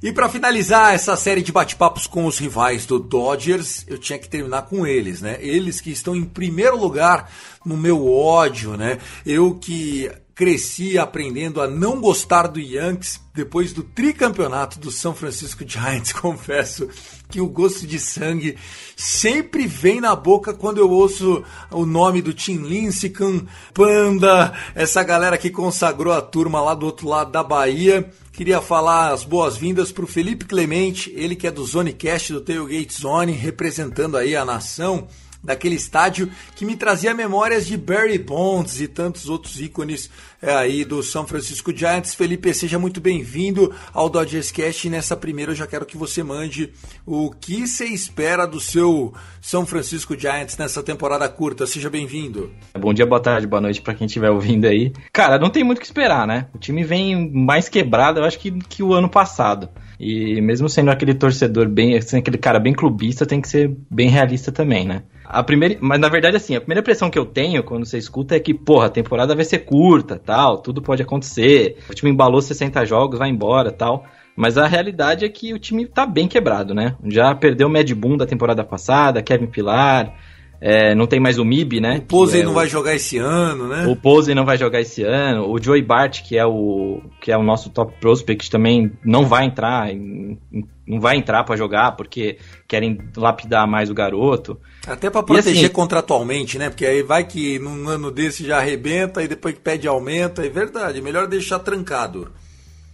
E 0.02 0.14
pra 0.14 0.30
finalizar 0.30 0.94
essa 0.94 1.16
série 1.18 1.42
de 1.42 1.52
bate-papos 1.52 2.08
com 2.08 2.26
os 2.26 2.38
rivais 2.38 2.86
do 2.86 2.98
Dodgers, 2.98 3.86
eu 3.86 3.98
tinha 3.98 4.18
que 4.18 4.30
terminar 4.30 4.62
com 4.64 4.88
eles, 4.88 5.22
né? 5.22 5.38
Eles 5.42 5.82
que 5.82 5.92
estão 5.92 6.16
em 6.16 6.24
primeiro 6.24 6.78
lugar 6.78 7.30
no 7.66 7.76
meu 7.76 8.10
ódio, 8.10 8.78
né? 8.78 8.98
Eu 9.26 9.56
que 9.56 10.10
cresci 10.40 10.98
aprendendo 10.98 11.60
a 11.60 11.68
não 11.68 12.00
gostar 12.00 12.48
do 12.48 12.62
Yankees 12.62 13.20
depois 13.36 13.74
do 13.74 13.84
tricampeonato 13.84 14.80
do 14.80 14.90
São 14.90 15.14
Francisco 15.14 15.66
Giants, 15.68 16.14
confesso 16.16 16.88
que 17.28 17.42
o 17.42 17.48
gosto 17.50 17.86
de 17.86 18.00
sangue 18.00 18.58
sempre 18.96 19.68
vem 19.68 20.00
na 20.00 20.16
boca 20.16 20.54
quando 20.54 20.78
eu 20.78 20.90
ouço 20.90 21.44
o 21.70 21.86
nome 21.86 22.22
do 22.22 22.34
Tim 22.34 22.60
Lincecum, 22.60 23.46
Panda, 23.74 24.54
essa 24.74 25.04
galera 25.04 25.38
que 25.38 25.50
consagrou 25.50 26.14
a 26.14 26.22
turma 26.22 26.62
lá 26.62 26.74
do 26.74 26.86
outro 26.86 27.10
lado 27.10 27.34
da 27.34 27.44
Bahia. 27.44 28.10
Queria 28.32 28.62
falar 28.62 29.12
as 29.12 29.26
boas-vindas 29.26 29.92
para 29.92 30.06
o 30.06 30.08
Felipe 30.08 30.46
Clemente, 30.46 31.12
ele 31.18 31.36
que 31.36 31.48
é 31.48 31.52
do 31.52 31.66
Zonecast 31.66 32.32
do 32.32 32.40
Tailgate 32.40 32.94
Zone, 32.94 33.34
representando 33.34 34.16
aí 34.16 34.38
a 34.38 34.46
nação 34.46 35.06
daquele 35.44 35.76
estádio 35.76 36.30
que 36.56 36.66
me 36.66 36.76
trazia 36.76 37.14
memórias 37.14 37.66
de 37.66 37.78
Barry 37.78 38.18
Bonds 38.18 38.82
e 38.82 38.88
tantos 38.88 39.30
outros 39.30 39.60
ícones 39.60 40.10
é, 40.42 40.54
aí 40.54 40.86
do 40.86 41.02
São 41.02 41.26
Francisco 41.26 41.76
Giants. 41.76 42.14
Felipe, 42.14 42.54
seja 42.54 42.78
muito 42.78 43.02
bem-vindo 43.02 43.74
ao 43.94 44.10
Dodgers 44.10 44.52
Cast. 44.52 44.90
Nessa 44.90 45.16
primeira 45.16 45.52
eu 45.52 45.56
já 45.56 45.68
quero 45.68 45.86
que 45.86 45.98
você 45.98 46.24
mande 46.24 46.72
o 47.06 47.32
que 47.32 47.68
você 47.68 47.86
espera 47.86 48.46
do 48.46 48.60
seu 48.60 49.14
São 49.42 49.66
Francisco 49.66 50.18
Giants 50.18 50.58
nessa 50.58 50.84
temporada 50.84 51.28
curta. 51.30 51.66
Seja 51.66 51.90
bem-vindo. 51.90 52.52
Bom 52.78 52.94
dia, 52.94 53.06
boa 53.06 53.22
tarde, 53.22 53.48
boa 53.48 53.62
noite 53.62 53.82
pra 53.82 53.94
quem 53.94 54.08
estiver 54.08 54.30
ouvindo 54.30 54.66
aí. 54.66 54.92
Cara, 55.14 55.40
não 55.40 55.50
tem 55.50 55.64
muito 55.64 55.78
o 55.78 55.82
que 55.82 55.88
esperar, 55.88 56.28
né? 56.28 56.48
O 56.54 56.58
time 56.58 56.84
vem 56.84 57.32
mais 57.32 57.70
quebrado, 57.70 58.20
eu 58.20 58.26
acho 58.26 58.40
que, 58.40 58.52
que 58.52 58.84
o 58.84 58.94
ano 58.94 59.10
passado. 59.10 59.70
E 60.00 60.40
mesmo 60.40 60.70
sendo 60.70 60.92
aquele 60.92 61.14
torcedor 61.14 61.68
bem, 61.68 62.00
sendo 62.02 62.20
aquele 62.20 62.38
cara 62.38 62.60
bem 62.60 62.74
clubista, 62.74 63.26
tem 63.26 63.42
que 63.42 63.50
ser 63.50 63.76
bem 63.92 64.10
realista 64.10 64.52
também, 64.52 64.86
né? 64.86 65.04
A 65.32 65.44
primeira, 65.44 65.78
mas 65.80 66.00
na 66.00 66.10
verdade 66.10 66.36
assim, 66.38 66.56
a 66.56 66.60
primeira 66.60 66.82
impressão 66.82 67.08
que 67.08 67.20
eu 67.20 67.24
tenho 67.24 67.64
quando 67.64 67.86
você 67.86 68.00
escuta 68.00 68.36
é 68.36 68.40
que, 68.40 68.52
porra, 68.52 68.88
a 68.88 68.90
temporada 68.90 69.36
vai 69.36 69.46
ser 69.46 69.60
curta, 69.60 70.18
tal, 70.18 70.58
tudo 70.58 70.82
pode 70.82 71.04
acontecer. 71.04 71.78
O 71.88 71.94
time 71.94 72.12
embalou 72.12 72.42
60 72.42 72.84
jogos, 72.84 73.20
vai 73.20 73.30
embora, 73.30 73.72
tal. 73.72 74.06
Mas 74.36 74.58
a 74.58 74.66
realidade 74.66 75.24
é 75.24 75.30
que 75.30 75.54
o 75.54 75.60
time 75.60 75.86
tá 75.86 76.04
bem 76.04 76.28
quebrado, 76.28 76.74
né? 76.74 76.96
Já 77.06 77.36
perdeu 77.36 77.68
o 77.68 77.70
Mad 77.70 77.92
Boom 77.92 78.18
da 78.18 78.26
temporada 78.26 78.64
passada, 78.64 79.22
Kevin 79.22 79.46
Pilar, 79.46 80.16
É, 80.62 80.94
não 80.94 81.08
tem 81.08 81.20
mais 81.22 81.38
o 81.40 81.46
MIB, 81.46 81.80
né? 81.80 82.00
O 82.00 82.02
Posey 82.02 82.42
é 82.42 82.44
não 82.44 82.52
o- 82.52 82.56
vai 82.56 82.68
jogar 82.68 82.94
esse 82.94 83.18
ano, 83.18 83.68
né? 83.70 83.88
O 83.88 83.96
Posey 83.96 84.36
não 84.36 84.44
vai 84.46 84.58
jogar 84.58 84.82
esse 84.82 85.04
ano. 85.04 85.50
O 85.50 85.62
Joey 85.62 85.82
Bart, 85.82 86.22
que 86.22 86.38
é 86.38 86.46
o 86.46 87.02
que 87.22 87.32
é 87.32 87.38
o 87.38 87.44
nosso 87.44 87.70
top 87.70 87.94
prospect, 88.02 88.52
também 88.52 88.92
não 89.06 89.26
vai 89.26 89.46
entrar, 89.46 89.90
em- 89.90 90.38
não 90.86 91.00
vai 91.00 91.16
entrar 91.16 91.44
pra 91.46 91.56
jogar 91.56 91.94
porque 91.94 92.38
querem 92.68 92.98
lapidar 93.16 93.66
mais 93.68 93.90
o 93.90 93.94
garoto. 93.94 94.60
Até 94.86 95.10
pra 95.10 95.24
proteger 95.24 95.66
assim- 95.66 95.74
contratualmente, 95.74 96.58
né? 96.58 96.70
Porque 96.70 96.86
aí 96.86 97.02
vai 97.04 97.24
que 97.24 97.58
num 97.60 97.88
ano 97.88 98.12
desse 98.12 98.46
já 98.46 98.58
arrebenta 98.58 99.24
e 99.24 99.28
depois 99.30 99.54
que 99.56 99.62
pede 99.62 99.88
aumento, 99.88 100.42
é 100.42 100.50
verdade. 100.50 101.02
Melhor 101.02 101.26
deixar 101.28 101.60
trancado. 101.60 102.32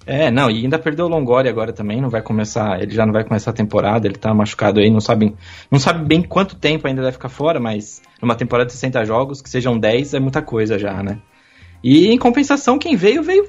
É, 0.05 0.29
não, 0.29 0.51
e 0.51 0.63
ainda 0.63 0.77
perdeu 0.77 1.05
o 1.05 1.09
Longori 1.09 1.49
agora 1.49 1.73
também, 1.73 1.99
não 1.99 2.09
vai 2.09 2.21
começar, 2.21 2.79
ele 2.81 2.93
já 2.93 3.05
não 3.05 3.13
vai 3.13 3.23
começar 3.23 3.49
a 3.49 3.53
temporada, 3.53 4.07
ele 4.07 4.17
tá 4.17 4.33
machucado 4.33 4.79
aí, 4.79 4.89
não 4.89 5.01
sabe, 5.01 5.33
não 5.71 5.79
sabe 5.79 6.05
bem 6.05 6.21
quanto 6.21 6.55
tempo 6.55 6.87
ainda 6.87 7.01
vai 7.01 7.11
ficar 7.11 7.29
fora, 7.29 7.59
mas 7.59 8.01
numa 8.21 8.35
temporada 8.35 8.67
de 8.67 8.73
60 8.73 9.03
jogos, 9.03 9.41
que 9.41 9.49
sejam 9.49 9.79
10 9.79 10.13
é 10.13 10.19
muita 10.19 10.43
coisa 10.43 10.77
já, 10.77 11.01
né? 11.01 11.19
E 11.83 12.07
em 12.07 12.17
compensação, 12.17 12.77
quem 12.77 12.95
veio, 12.95 13.23
veio 13.23 13.47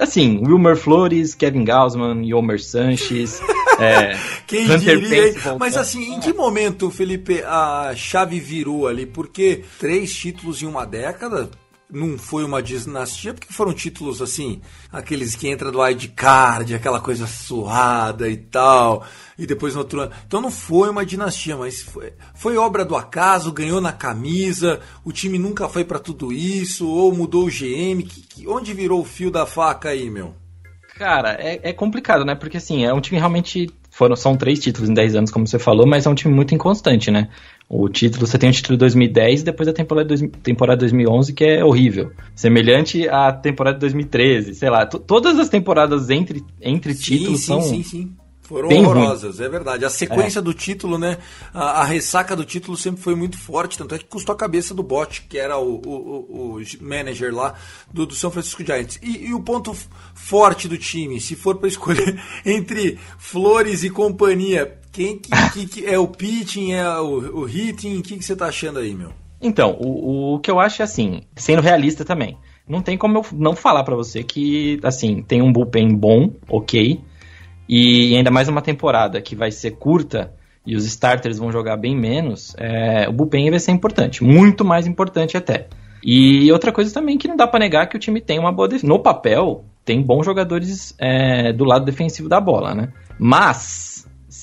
assim, 0.00 0.42
Wilmer 0.46 0.76
Flores, 0.76 1.34
Kevin 1.34 1.64
Gaussman, 1.64 2.26
Yomer 2.26 2.62
Sanches, 2.62 3.40
é, 3.78 4.16
Quem 4.46 4.64
Hunter 4.64 5.00
diria? 5.00 5.32
Pence. 5.32 5.56
Mas 5.58 5.76
assim, 5.76 6.14
em 6.14 6.20
que 6.20 6.32
momento, 6.32 6.90
Felipe, 6.90 7.42
a 7.42 7.92
chave 7.94 8.40
virou 8.40 8.86
ali? 8.86 9.06
Porque 9.06 9.64
três 9.78 10.14
títulos 10.14 10.62
em 10.62 10.66
uma 10.66 10.86
década 10.86 11.50
não 11.92 12.16
foi 12.16 12.42
uma 12.44 12.62
dinastia, 12.62 13.34
porque 13.34 13.52
foram 13.52 13.72
títulos 13.72 14.22
assim, 14.22 14.60
aqueles 14.90 15.36
que 15.36 15.46
entra 15.48 15.70
do 15.70 15.78
card, 16.16 16.74
aquela 16.74 17.00
coisa 17.00 17.26
suada 17.26 18.28
e 18.28 18.36
tal, 18.36 19.04
e 19.38 19.46
depois 19.46 19.74
no 19.74 19.80
outro 19.80 20.00
ano. 20.00 20.12
Então 20.26 20.40
não 20.40 20.50
foi 20.50 20.88
uma 20.88 21.04
dinastia, 21.04 21.56
mas 21.56 21.82
foi, 21.82 22.14
foi 22.34 22.56
obra 22.56 22.84
do 22.84 22.96
acaso, 22.96 23.52
ganhou 23.52 23.80
na 23.80 23.92
camisa, 23.92 24.80
o 25.04 25.12
time 25.12 25.38
nunca 25.38 25.68
foi 25.68 25.84
pra 25.84 25.98
tudo 25.98 26.32
isso, 26.32 26.88
ou 26.88 27.14
mudou 27.14 27.44
o 27.44 27.50
GM. 27.50 28.02
Que, 28.02 28.22
que- 28.22 28.48
onde 28.48 28.72
virou 28.72 29.00
o 29.00 29.04
fio 29.04 29.30
da 29.30 29.44
faca 29.44 29.90
aí, 29.90 30.08
meu? 30.08 30.34
Cara, 30.96 31.32
é, 31.40 31.60
é 31.62 31.72
complicado, 31.72 32.24
né? 32.24 32.34
Porque 32.34 32.56
assim, 32.56 32.84
é 32.84 32.92
um 32.92 33.00
time 33.00 33.18
realmente. 33.18 33.68
Foram, 33.90 34.16
são 34.16 34.36
três 34.36 34.58
títulos 34.58 34.88
em 34.88 34.94
10 34.94 35.14
anos, 35.16 35.30
como 35.30 35.46
você 35.46 35.58
falou, 35.58 35.86
mas 35.86 36.06
é 36.06 36.08
um 36.08 36.14
time 36.14 36.32
muito 36.34 36.54
inconstante, 36.54 37.10
né? 37.10 37.28
O 37.74 37.88
título, 37.88 38.26
você 38.26 38.36
tem 38.36 38.50
o 38.50 38.52
título 38.52 38.76
de 38.76 38.80
2010 38.80 39.40
e 39.40 39.44
depois 39.44 39.66
a 39.66 39.72
temporada, 39.72 40.06
dois- 40.06 40.22
temporada 40.42 40.80
2011, 40.80 41.32
que 41.32 41.42
é 41.42 41.64
horrível. 41.64 42.12
Semelhante 42.34 43.08
à 43.08 43.32
temporada 43.32 43.76
de 43.76 43.80
2013, 43.80 44.54
sei 44.54 44.68
lá. 44.68 44.84
to- 44.84 44.98
todas 44.98 45.38
as 45.38 45.48
temporadas 45.48 46.10
entre, 46.10 46.44
entre 46.60 46.94
títulos 46.94 47.40
sim, 47.40 47.46
são. 47.46 47.62
sim, 47.62 47.82
sim. 47.82 48.12
Foram 48.42 48.68
bem 48.68 48.84
horrorosas, 48.84 49.40
é 49.40 49.48
verdade. 49.48 49.84
A 49.86 49.88
sequência 49.88 50.42
do 50.42 50.52
título, 50.52 50.98
né? 50.98 51.16
A, 51.54 51.80
a 51.80 51.84
ressaca 51.84 52.36
do 52.36 52.44
título 52.44 52.76
sempre 52.76 53.00
foi 53.00 53.14
muito 53.14 53.38
forte, 53.38 53.78
tanto 53.78 53.94
é 53.94 53.98
que 53.98 54.04
custou 54.04 54.34
a 54.34 54.36
cabeça 54.36 54.74
do 54.74 54.82
Bot, 54.82 55.22
que 55.26 55.38
era 55.38 55.56
o, 55.56 55.76
o- 55.76 56.26
o- 56.28 56.56
o 56.58 56.62
manager 56.84 57.34
lá 57.34 57.54
do, 57.90 58.04
do 58.04 58.14
São 58.14 58.30
Francisco 58.30 58.62
Giants. 58.66 58.98
E, 59.02 59.28
e 59.28 59.32
o 59.32 59.40
ponto 59.40 59.74
forte 60.14 60.68
do 60.68 60.76
time, 60.76 61.18
se 61.20 61.34
for 61.34 61.54
para 61.56 61.68
escolher 61.68 62.20
entre 62.44 62.98
Flores 63.16 63.84
e 63.84 63.88
companhia, 63.88 64.76
quem 64.92 65.18
que, 65.18 65.30
que- 65.52 65.66
que 65.66 65.86
é 65.86 65.98
o 65.98 66.06
pitching, 66.06 66.72
é 66.72 66.86
o, 67.00 67.40
o 67.40 67.48
hitting, 67.48 67.98
o 67.98 68.02
que, 68.02 68.16
que 68.18 68.24
você 68.24 68.36
tá 68.36 68.46
achando 68.46 68.78
aí, 68.78 68.94
meu? 68.94 69.10
Então, 69.40 69.76
o, 69.80 70.34
o 70.34 70.38
que 70.40 70.50
eu 70.50 70.60
acho 70.60 70.82
é 70.82 70.84
assim, 70.84 71.22
sendo 71.34 71.62
realista 71.62 72.04
também, 72.04 72.36
não 72.68 72.80
tem 72.80 72.96
como 72.96 73.18
eu 73.18 73.26
não 73.32 73.56
falar 73.56 73.82
pra 73.82 73.96
você 73.96 74.22
que, 74.22 74.78
assim, 74.84 75.22
tem 75.22 75.42
um 75.42 75.52
bullpen 75.52 75.88
bom, 75.96 76.30
ok, 76.48 77.00
e 77.68 78.16
ainda 78.16 78.30
mais 78.30 78.48
uma 78.48 78.60
temporada 78.62 79.20
que 79.20 79.34
vai 79.34 79.50
ser 79.50 79.72
curta 79.72 80.32
e 80.64 80.76
os 80.76 80.84
starters 80.84 81.38
vão 81.38 81.50
jogar 81.50 81.76
bem 81.76 81.96
menos, 81.96 82.54
é, 82.56 83.08
o 83.08 83.12
bullpen 83.12 83.50
vai 83.50 83.58
ser 83.58 83.72
importante, 83.72 84.22
muito 84.22 84.64
mais 84.64 84.86
importante 84.86 85.36
até. 85.36 85.66
E 86.04 86.50
outra 86.52 86.72
coisa 86.72 86.92
também 86.92 87.16
que 87.18 87.28
não 87.28 87.36
dá 87.36 87.46
pra 87.46 87.60
negar 87.60 87.88
que 87.88 87.96
o 87.96 88.00
time 88.00 88.20
tem 88.20 88.38
uma 88.38 88.50
boa 88.52 88.66
defesa. 88.68 88.86
No 88.88 88.98
papel, 88.98 89.64
tem 89.84 90.02
bons 90.02 90.24
jogadores 90.24 90.94
é, 90.98 91.52
do 91.52 91.64
lado 91.64 91.84
defensivo 91.84 92.28
da 92.28 92.40
bola, 92.40 92.74
né? 92.74 92.92
Mas 93.18 93.91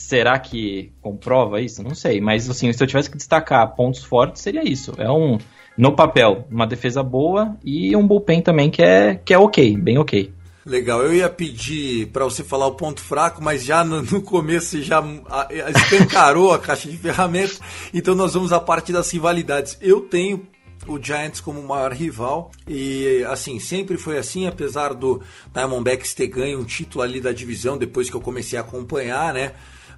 será 0.09 0.39
que 0.39 0.91
comprova 1.01 1.61
isso? 1.61 1.83
Não 1.83 1.93
sei. 1.93 2.19
Mas 2.19 2.49
assim, 2.49 2.73
se 2.73 2.83
eu 2.83 2.87
tivesse 2.87 3.11
que 3.11 3.17
destacar 3.17 3.75
pontos 3.75 4.03
fortes, 4.03 4.41
seria 4.41 4.67
isso. 4.67 4.91
É 4.97 5.09
um, 5.09 5.37
no 5.77 5.91
papel, 5.95 6.47
uma 6.49 6.65
defesa 6.65 7.03
boa 7.03 7.55
e 7.63 7.95
um 7.95 8.05
bullpen 8.07 8.41
também 8.41 8.71
que 8.71 8.81
é, 8.81 9.15
que 9.23 9.33
é 9.33 9.37
ok, 9.37 9.77
bem 9.77 9.99
ok. 9.99 10.33
Legal, 10.65 11.03
eu 11.03 11.13
ia 11.13 11.29
pedir 11.29 12.07
para 12.07 12.25
você 12.25 12.43
falar 12.43 12.65
o 12.67 12.73
ponto 12.73 13.01
fraco, 13.01 13.41
mas 13.41 13.63
já 13.63 13.83
no, 13.83 14.01
no 14.01 14.21
começo 14.21 14.81
já 14.81 14.97
a- 15.29 15.41
a- 15.47 15.71
escancarou 15.71 16.51
a 16.53 16.59
caixa 16.59 16.89
de 16.89 16.97
ferramentas, 16.97 17.59
então 17.93 18.13
nós 18.15 18.33
vamos 18.33 18.51
à 18.51 18.59
parte 18.59 18.91
das 18.91 19.11
rivalidades. 19.11 19.77
Eu 19.79 20.01
tenho 20.01 20.45
o 20.87 21.01
Giants 21.01 21.39
como 21.39 21.61
maior 21.61 21.91
rival 21.91 22.51
e 22.67 23.23
assim, 23.29 23.59
sempre 23.59 23.95
foi 23.97 24.17
assim, 24.17 24.47
apesar 24.47 24.93
do 24.93 25.21
Diamondbacks 25.53 26.13
ter 26.15 26.27
ganho 26.27 26.59
um 26.59 26.63
título 26.63 27.03
ali 27.03 27.21
da 27.21 27.31
divisão 27.31 27.77
depois 27.77 28.09
que 28.09 28.15
eu 28.15 28.21
comecei 28.21 28.57
a 28.57 28.61
acompanhar, 28.61 29.33
né? 29.33 29.51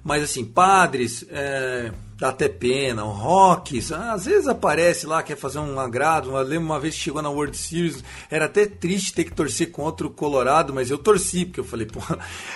Mas 0.04 0.22
assim, 0.22 0.44
Padres, 0.44 1.24
é, 1.30 1.92
dá 2.22 2.28
até 2.28 2.48
pena, 2.48 3.02
ah, 3.02 4.12
às 4.12 4.26
vezes 4.26 4.46
aparece 4.46 5.06
lá, 5.06 5.22
quer 5.22 5.36
fazer 5.36 5.58
um 5.58 5.78
agrado. 5.80 6.30
Eu 6.30 6.42
lembro 6.42 6.66
uma 6.66 6.78
vez 6.78 6.94
que 6.94 7.00
chegou 7.00 7.20
na 7.20 7.28
World 7.28 7.56
Series, 7.56 8.04
era 8.30 8.44
até 8.44 8.64
triste 8.64 9.12
ter 9.12 9.24
que 9.24 9.32
torcer 9.32 9.72
contra 9.72 10.06
o 10.06 10.10
Colorado, 10.10 10.72
mas 10.72 10.90
eu 10.90 10.98
torci, 10.98 11.44
porque 11.44 11.60
eu 11.60 11.64
falei, 11.64 11.86
pô, 11.92 12.00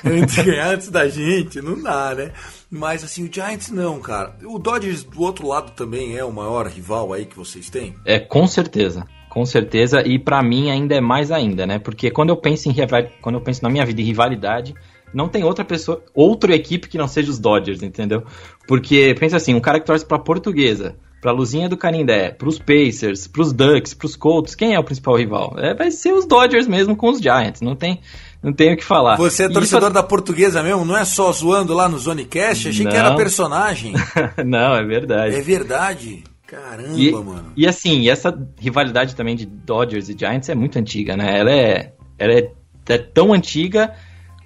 antes 0.04 0.38
antes 0.38 0.88
da 0.88 1.08
gente, 1.08 1.60
não 1.60 1.80
dá, 1.82 2.14
né? 2.14 2.32
Mas 2.70 3.02
assim, 3.02 3.26
o 3.26 3.32
Giants 3.32 3.70
não, 3.70 4.00
cara. 4.00 4.36
O 4.44 4.58
Dodgers 4.58 5.02
do 5.02 5.20
outro 5.20 5.48
lado 5.48 5.72
também 5.72 6.16
é 6.16 6.24
o 6.24 6.32
maior 6.32 6.66
rival 6.66 7.12
aí 7.12 7.26
que 7.26 7.36
vocês 7.36 7.68
têm? 7.68 7.94
É, 8.04 8.20
com 8.20 8.46
certeza. 8.46 9.04
Com 9.28 9.44
certeza, 9.44 10.00
e 10.00 10.18
pra 10.18 10.42
mim 10.42 10.70
ainda 10.70 10.94
é 10.94 11.00
mais 11.00 11.30
ainda, 11.30 11.66
né? 11.66 11.78
Porque 11.78 12.10
quando 12.10 12.30
eu 12.30 12.38
penso 12.38 12.70
em 12.70 12.74
quando 13.20 13.34
eu 13.34 13.40
penso 13.42 13.62
na 13.62 13.68
minha 13.68 13.84
vida 13.84 14.00
em 14.00 14.04
rivalidade, 14.04 14.74
não 15.12 15.28
tem 15.28 15.44
outra 15.44 15.64
pessoa, 15.64 16.02
outra 16.14 16.54
equipe 16.54 16.88
que 16.88 16.98
não 16.98 17.08
seja 17.08 17.30
os 17.30 17.38
Dodgers, 17.38 17.82
entendeu? 17.82 18.22
Porque 18.66 19.14
pensa 19.18 19.36
assim, 19.36 19.54
um 19.54 19.60
cara 19.60 19.80
que 19.80 19.86
torce 19.86 20.04
pra 20.04 20.18
Portuguesa, 20.18 20.96
pra 21.20 21.32
Luzinha 21.32 21.68
do 21.68 21.76
Canindé, 21.76 22.30
pros 22.30 22.58
Pacers, 22.58 23.26
pros 23.26 23.52
Ducks, 23.52 23.94
pros 23.94 24.14
Colts, 24.16 24.54
quem 24.54 24.74
é 24.74 24.78
o 24.78 24.84
principal 24.84 25.16
rival? 25.16 25.54
É, 25.58 25.74
vai 25.74 25.90
ser 25.90 26.12
os 26.12 26.26
Dodgers 26.26 26.66
mesmo 26.68 26.94
com 26.96 27.08
os 27.10 27.20
Giants, 27.20 27.60
não 27.62 27.74
tem, 27.74 28.00
não 28.42 28.52
tem 28.52 28.74
o 28.74 28.76
que 28.76 28.84
falar. 28.84 29.16
Você 29.16 29.44
é 29.44 29.48
torcedor 29.48 29.90
da 29.90 30.02
portuguesa 30.02 30.62
mesmo? 30.62 30.84
Não 30.84 30.96
é 30.96 31.04
só 31.04 31.32
zoando 31.32 31.72
lá 31.74 31.88
no 31.88 31.98
Zonecast? 31.98 32.68
Achei 32.68 32.86
que 32.86 32.94
era 32.96 33.10
Não. 33.10 33.16
personagem. 33.16 33.94
isso- 33.94 34.04
não, 34.44 34.74
é 34.74 34.84
verdade. 34.84 35.34
É 35.34 35.40
verdade. 35.40 36.24
Caramba, 36.46 36.96
E, 36.96 37.10
mano. 37.10 37.52
e 37.56 37.66
assim, 37.66 38.08
essa 38.08 38.32
rivalidade 38.60 39.16
também 39.16 39.34
de 39.34 39.44
Dodgers 39.46 40.08
e 40.08 40.16
Giants 40.16 40.48
é 40.48 40.54
muito 40.54 40.78
antiga, 40.78 41.16
né? 41.16 41.36
Ela 41.40 41.50
é, 41.50 41.92
ela 42.16 42.32
é, 42.34 42.50
é 42.88 42.98
tão 42.98 43.32
antiga 43.32 43.92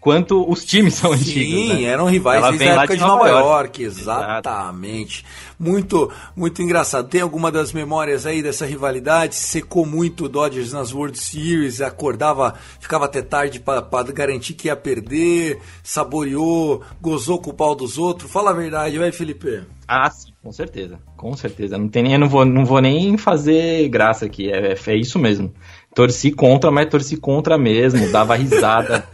quanto 0.01 0.51
os 0.51 0.65
times 0.65 0.95
são 0.95 1.13
antigos. 1.13 1.33
Sim, 1.33 1.83
né? 1.83 1.85
eram 1.85 2.07
rivais 2.07 2.39
Ela 2.39 2.49
desde 2.51 2.65
vem 2.65 2.75
a 2.75 2.79
época 2.79 2.95
de 2.95 3.03
de 3.03 3.07
Nova, 3.07 3.17
Nova 3.17 3.29
York. 3.29 3.83
York. 3.83 3.83
Exatamente. 3.83 5.25
Muito, 5.59 6.11
muito 6.35 6.63
engraçado. 6.63 7.09
Tem 7.09 7.21
alguma 7.21 7.53
das 7.53 7.73
memórias 7.73 8.25
aí 8.25 8.43
dessa 8.43 8.65
rivalidade? 8.65 9.35
Secou 9.35 9.85
muito 9.85 10.25
o 10.25 10.29
Dodgers 10.29 10.73
nas 10.73 10.93
World 10.93 11.19
Series, 11.19 11.83
acordava, 11.83 12.55
ficava 12.81 13.05
até 13.05 13.21
tarde 13.21 13.61
para 13.61 14.03
garantir 14.13 14.55
que 14.55 14.69
ia 14.69 14.77
perder, 14.77 15.61
saboreou, 15.83 16.83
gozou 17.01 17.39
com 17.39 17.51
o 17.51 17.55
pau 17.55 17.75
dos 17.75 17.99
outros. 17.99 18.31
Fala 18.33 18.51
a 18.51 18.55
verdade, 18.55 18.99
vai, 18.99 19.13
Felipe. 19.13 19.63
Ah, 19.87 20.09
sim, 20.09 20.33
com 20.43 20.53
certeza. 20.53 21.01
Com 21.17 21.37
certeza. 21.37 21.77
Não 21.77 21.89
tem 21.89 22.05
nem, 22.05 22.13
eu 22.13 22.19
não 22.19 22.29
vou, 22.29 22.45
não 22.45 22.65
vou 22.65 22.81
nem 22.81 23.19
fazer 23.19 23.89
graça 23.89 24.25
aqui. 24.25 24.51
É, 24.51 24.75
é 24.75 24.97
isso 24.97 25.19
mesmo. 25.19 25.53
Torci 25.95 26.31
contra, 26.31 26.71
mas 26.71 26.89
torci 26.89 27.17
contra 27.17 27.59
mesmo. 27.59 28.11
Dava 28.13 28.37
risada. 28.37 29.05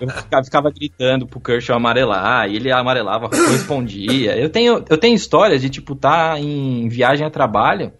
eu 0.00 0.08
ficava, 0.08 0.44
ficava 0.44 0.70
gritando 0.70 1.26
pro 1.26 1.40
Kershaw 1.40 1.76
amarelar. 1.76 2.48
E 2.48 2.56
ele 2.56 2.70
amarelava, 2.70 3.28
respondia. 3.28 4.38
Eu 4.38 4.48
tenho, 4.48 4.84
eu 4.88 4.98
tenho 4.98 5.14
histórias 5.14 5.60
de, 5.60 5.68
tipo, 5.68 5.96
tá 5.96 6.38
em 6.38 6.88
viagem 6.88 7.26
a 7.26 7.30
trabalho 7.30 7.92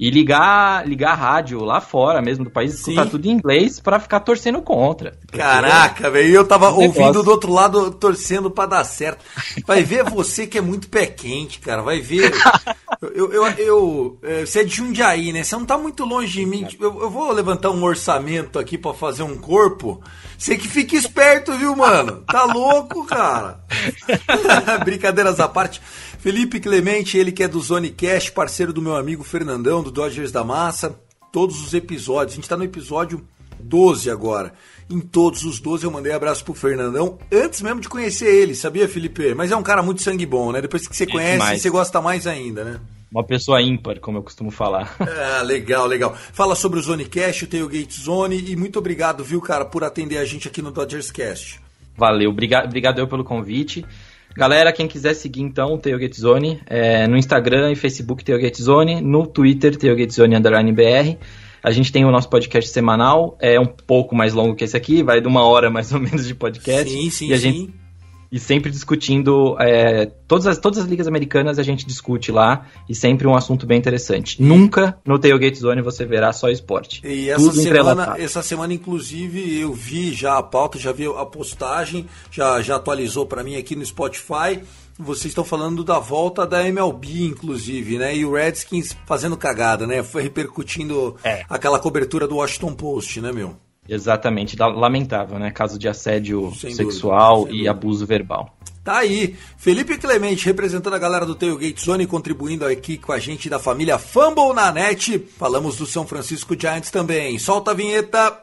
e 0.00 0.08
ligar, 0.08 0.88
ligar 0.88 1.10
a 1.10 1.14
rádio 1.14 1.62
lá 1.62 1.78
fora 1.78 2.22
mesmo 2.22 2.44
do 2.44 2.50
país, 2.50 2.72
Sim. 2.72 2.92
escutar 2.92 3.10
tudo 3.10 3.26
em 3.26 3.32
inglês 3.32 3.78
pra 3.78 4.00
ficar 4.00 4.20
torcendo 4.20 4.62
contra. 4.62 5.12
Caraca, 5.30 6.10
velho, 6.10 6.36
eu 6.36 6.48
tava 6.48 6.70
negócio. 6.70 7.02
ouvindo 7.02 7.22
do 7.22 7.30
outro 7.30 7.52
lado, 7.52 7.90
torcendo 7.90 8.50
pra 8.50 8.64
dar 8.64 8.84
certo. 8.84 9.22
Vai 9.66 9.84
ver 9.84 10.04
você 10.04 10.46
que 10.46 10.56
é 10.56 10.60
muito 10.62 10.88
pé 10.88 11.04
quente, 11.04 11.60
cara. 11.60 11.82
Vai 11.82 12.00
ver. 12.00 12.32
Eu, 13.02 13.32
eu, 13.32 13.46
eu- 13.46 14.18
é, 14.22 14.44
você 14.44 14.60
é 14.60 14.64
de 14.64 14.76
Jundiaí, 14.76 15.32
né? 15.32 15.42
Você 15.42 15.56
não 15.56 15.64
tá 15.64 15.78
muito 15.78 16.04
longe 16.04 16.32
de 16.32 16.44
mim. 16.44 16.66
Eu, 16.78 17.00
eu 17.00 17.08
vou 17.10 17.32
levantar 17.32 17.70
um 17.70 17.82
orçamento 17.82 18.58
aqui 18.58 18.76
pra 18.76 18.92
fazer 18.92 19.22
um 19.22 19.38
corpo. 19.38 20.02
Você 20.36 20.56
que 20.56 20.68
fica 20.68 20.94
esperto, 20.96 21.52
viu, 21.56 21.74
mano? 21.74 22.22
Tá 22.30 22.44
louco, 22.44 23.06
cara? 23.06 23.64
Brincadeiras 24.84 25.40
à 25.40 25.48
parte. 25.48 25.80
Felipe 26.18 26.60
Clemente, 26.60 27.16
ele 27.16 27.32
que 27.32 27.42
é 27.42 27.48
do 27.48 27.58
Zone 27.60 27.88
Cash, 27.90 28.28
parceiro 28.30 28.72
do 28.72 28.82
meu 28.82 28.94
amigo 28.96 29.24
Fernandão, 29.24 29.82
do 29.82 29.90
Dodgers 29.90 30.30
da 30.30 30.44
Massa. 30.44 30.98
Todos 31.32 31.64
os 31.64 31.72
episódios. 31.72 32.34
A 32.34 32.36
gente 32.36 32.48
tá 32.48 32.56
no 32.56 32.64
episódio 32.64 33.26
12 33.60 34.10
agora. 34.10 34.52
Em 34.88 34.98
todos 34.98 35.44
os 35.44 35.60
12 35.60 35.84
eu 35.84 35.90
mandei 35.90 36.12
abraço 36.12 36.44
pro 36.44 36.52
Fernandão, 36.52 37.16
antes 37.32 37.62
mesmo 37.62 37.80
de 37.80 37.88
conhecer 37.88 38.26
ele, 38.26 38.56
sabia, 38.56 38.88
Felipe? 38.88 39.34
Mas 39.34 39.52
é 39.52 39.56
um 39.56 39.62
cara 39.62 39.82
muito 39.82 40.02
sangue 40.02 40.26
bom, 40.26 40.50
né? 40.50 40.60
Depois 40.60 40.88
que 40.88 40.96
você 40.96 41.04
É 41.04 41.06
conhece, 41.06 41.32
demais. 41.32 41.62
você 41.62 41.70
gosta 41.70 42.00
mais 42.00 42.26
ainda, 42.26 42.64
né? 42.64 42.80
uma 43.12 43.24
pessoa 43.24 43.60
ímpar, 43.60 43.98
como 43.98 44.18
eu 44.18 44.22
costumo 44.22 44.50
falar. 44.52 44.94
É, 45.00 45.42
legal, 45.42 45.84
legal. 45.86 46.14
Fala 46.32 46.54
sobre 46.54 46.78
o 46.78 46.82
Zonecast, 46.82 47.44
o 47.44 47.48
Tailgate 47.48 48.00
Zone 48.00 48.44
e 48.50 48.54
muito 48.54 48.78
obrigado, 48.78 49.24
viu, 49.24 49.40
cara, 49.40 49.64
por 49.64 49.82
atender 49.82 50.18
a 50.18 50.24
gente 50.24 50.46
aqui 50.46 50.62
no 50.62 50.70
Dodgers 50.70 51.10
Cast. 51.10 51.60
Valeu, 51.96 52.30
obrigado, 52.30 52.66
obrigado 52.66 53.00
eu 53.00 53.08
pelo 53.08 53.24
convite. 53.24 53.84
Galera, 54.36 54.72
quem 54.72 54.86
quiser 54.86 55.14
seguir 55.14 55.42
então 55.42 55.74
o 55.74 55.78
Tailgate 55.78 56.20
Zone, 56.20 56.60
é, 56.66 57.06
no 57.08 57.16
Instagram 57.16 57.72
e 57.72 57.76
Facebook 57.76 58.24
Tailgate 58.24 58.62
Zone, 58.62 59.00
no 59.00 59.26
Twitter 59.26 59.76
Tailgate 59.76 60.14
Zone 60.14 60.36
Underline 60.36 60.72
BR. 60.72 61.18
A 61.62 61.70
gente 61.70 61.92
tem 61.92 62.04
o 62.04 62.10
nosso 62.10 62.28
podcast 62.28 62.70
semanal, 62.70 63.36
é 63.40 63.58
um 63.60 63.66
pouco 63.66 64.14
mais 64.14 64.32
longo 64.32 64.54
que 64.54 64.64
esse 64.64 64.76
aqui, 64.76 65.02
vai 65.02 65.20
de 65.20 65.28
uma 65.28 65.44
hora 65.44 65.70
mais 65.70 65.92
ou 65.92 66.00
menos 66.00 66.26
de 66.26 66.34
podcast. 66.34 66.90
Sim, 66.90 67.10
sim, 67.10 67.28
e 67.28 67.32
a 67.32 67.38
sim. 67.38 67.42
Gente, 67.42 67.80
e 68.32 68.38
sempre 68.38 68.70
discutindo 68.70 69.56
é, 69.58 70.06
todas, 70.28 70.46
as, 70.46 70.58
todas 70.58 70.78
as 70.78 70.86
ligas 70.86 71.08
americanas 71.08 71.58
a 71.58 71.62
gente 71.62 71.84
discute 71.84 72.30
lá 72.30 72.66
e 72.88 72.94
sempre 72.94 73.26
um 73.26 73.34
assunto 73.34 73.66
bem 73.66 73.76
interessante. 73.76 74.40
Nunca 74.40 74.96
no 75.04 75.18
Tailgate 75.18 75.58
Zone 75.58 75.82
você 75.82 76.06
verá 76.06 76.32
só 76.32 76.48
esporte. 76.48 77.02
E 77.04 77.28
essa 77.28 77.52
semana, 77.52 78.14
essa 78.18 78.42
semana, 78.42 78.72
inclusive, 78.72 79.58
eu 79.58 79.72
vi 79.72 80.12
já 80.12 80.38
a 80.38 80.42
pauta, 80.42 80.78
já 80.78 80.92
vi 80.92 81.06
a 81.06 81.26
postagem, 81.26 82.06
já, 82.30 82.62
já 82.62 82.76
atualizou 82.76 83.26
para 83.26 83.42
mim 83.42 83.56
aqui 83.56 83.74
no 83.74 83.84
Spotify. 83.84 84.60
Vocês 85.00 85.26
estão 85.26 85.44
falando 85.44 85.82
da 85.82 85.98
volta 85.98 86.46
da 86.46 86.66
MLB, 86.66 87.24
inclusive, 87.24 87.98
né? 87.98 88.14
E 88.16 88.24
o 88.24 88.32
Redskins 88.34 88.96
fazendo 89.06 89.36
cagada, 89.36 89.86
né? 89.86 90.02
Foi 90.02 90.22
repercutindo 90.22 91.16
É. 91.24 91.44
aquela 91.48 91.78
cobertura 91.78 92.28
do 92.28 92.36
Washington 92.36 92.74
Post, 92.74 93.20
né, 93.20 93.32
meu? 93.32 93.56
Exatamente, 93.88 94.56
la- 94.56 94.68
lamentável, 94.68 95.38
né? 95.38 95.50
Caso 95.50 95.78
de 95.78 95.88
assédio 95.88 96.52
Sem 96.54 96.72
sexual 96.74 97.38
dúvida, 97.38 97.50
e 97.50 97.56
dúvida. 97.58 97.70
abuso 97.70 98.06
verbal. 98.06 98.56
Tá 98.84 98.98
aí, 98.98 99.36
Felipe 99.58 99.98
Clemente 99.98 100.46
representando 100.46 100.94
a 100.94 100.98
galera 100.98 101.26
do 101.26 101.34
Tailgate 101.34 101.84
Zone, 101.84 102.06
contribuindo 102.06 102.64
aqui 102.64 102.96
com 102.96 103.12
a 103.12 103.18
gente 103.18 103.48
da 103.50 103.58
família 103.58 103.98
Fumble 103.98 104.54
na 104.54 104.70
net. 104.72 105.18
Falamos 105.38 105.76
do 105.76 105.86
São 105.86 106.06
Francisco 106.06 106.54
Giants 106.58 106.90
também. 106.90 107.38
Solta 107.38 107.72
a 107.72 107.74
vinheta. 107.74 108.40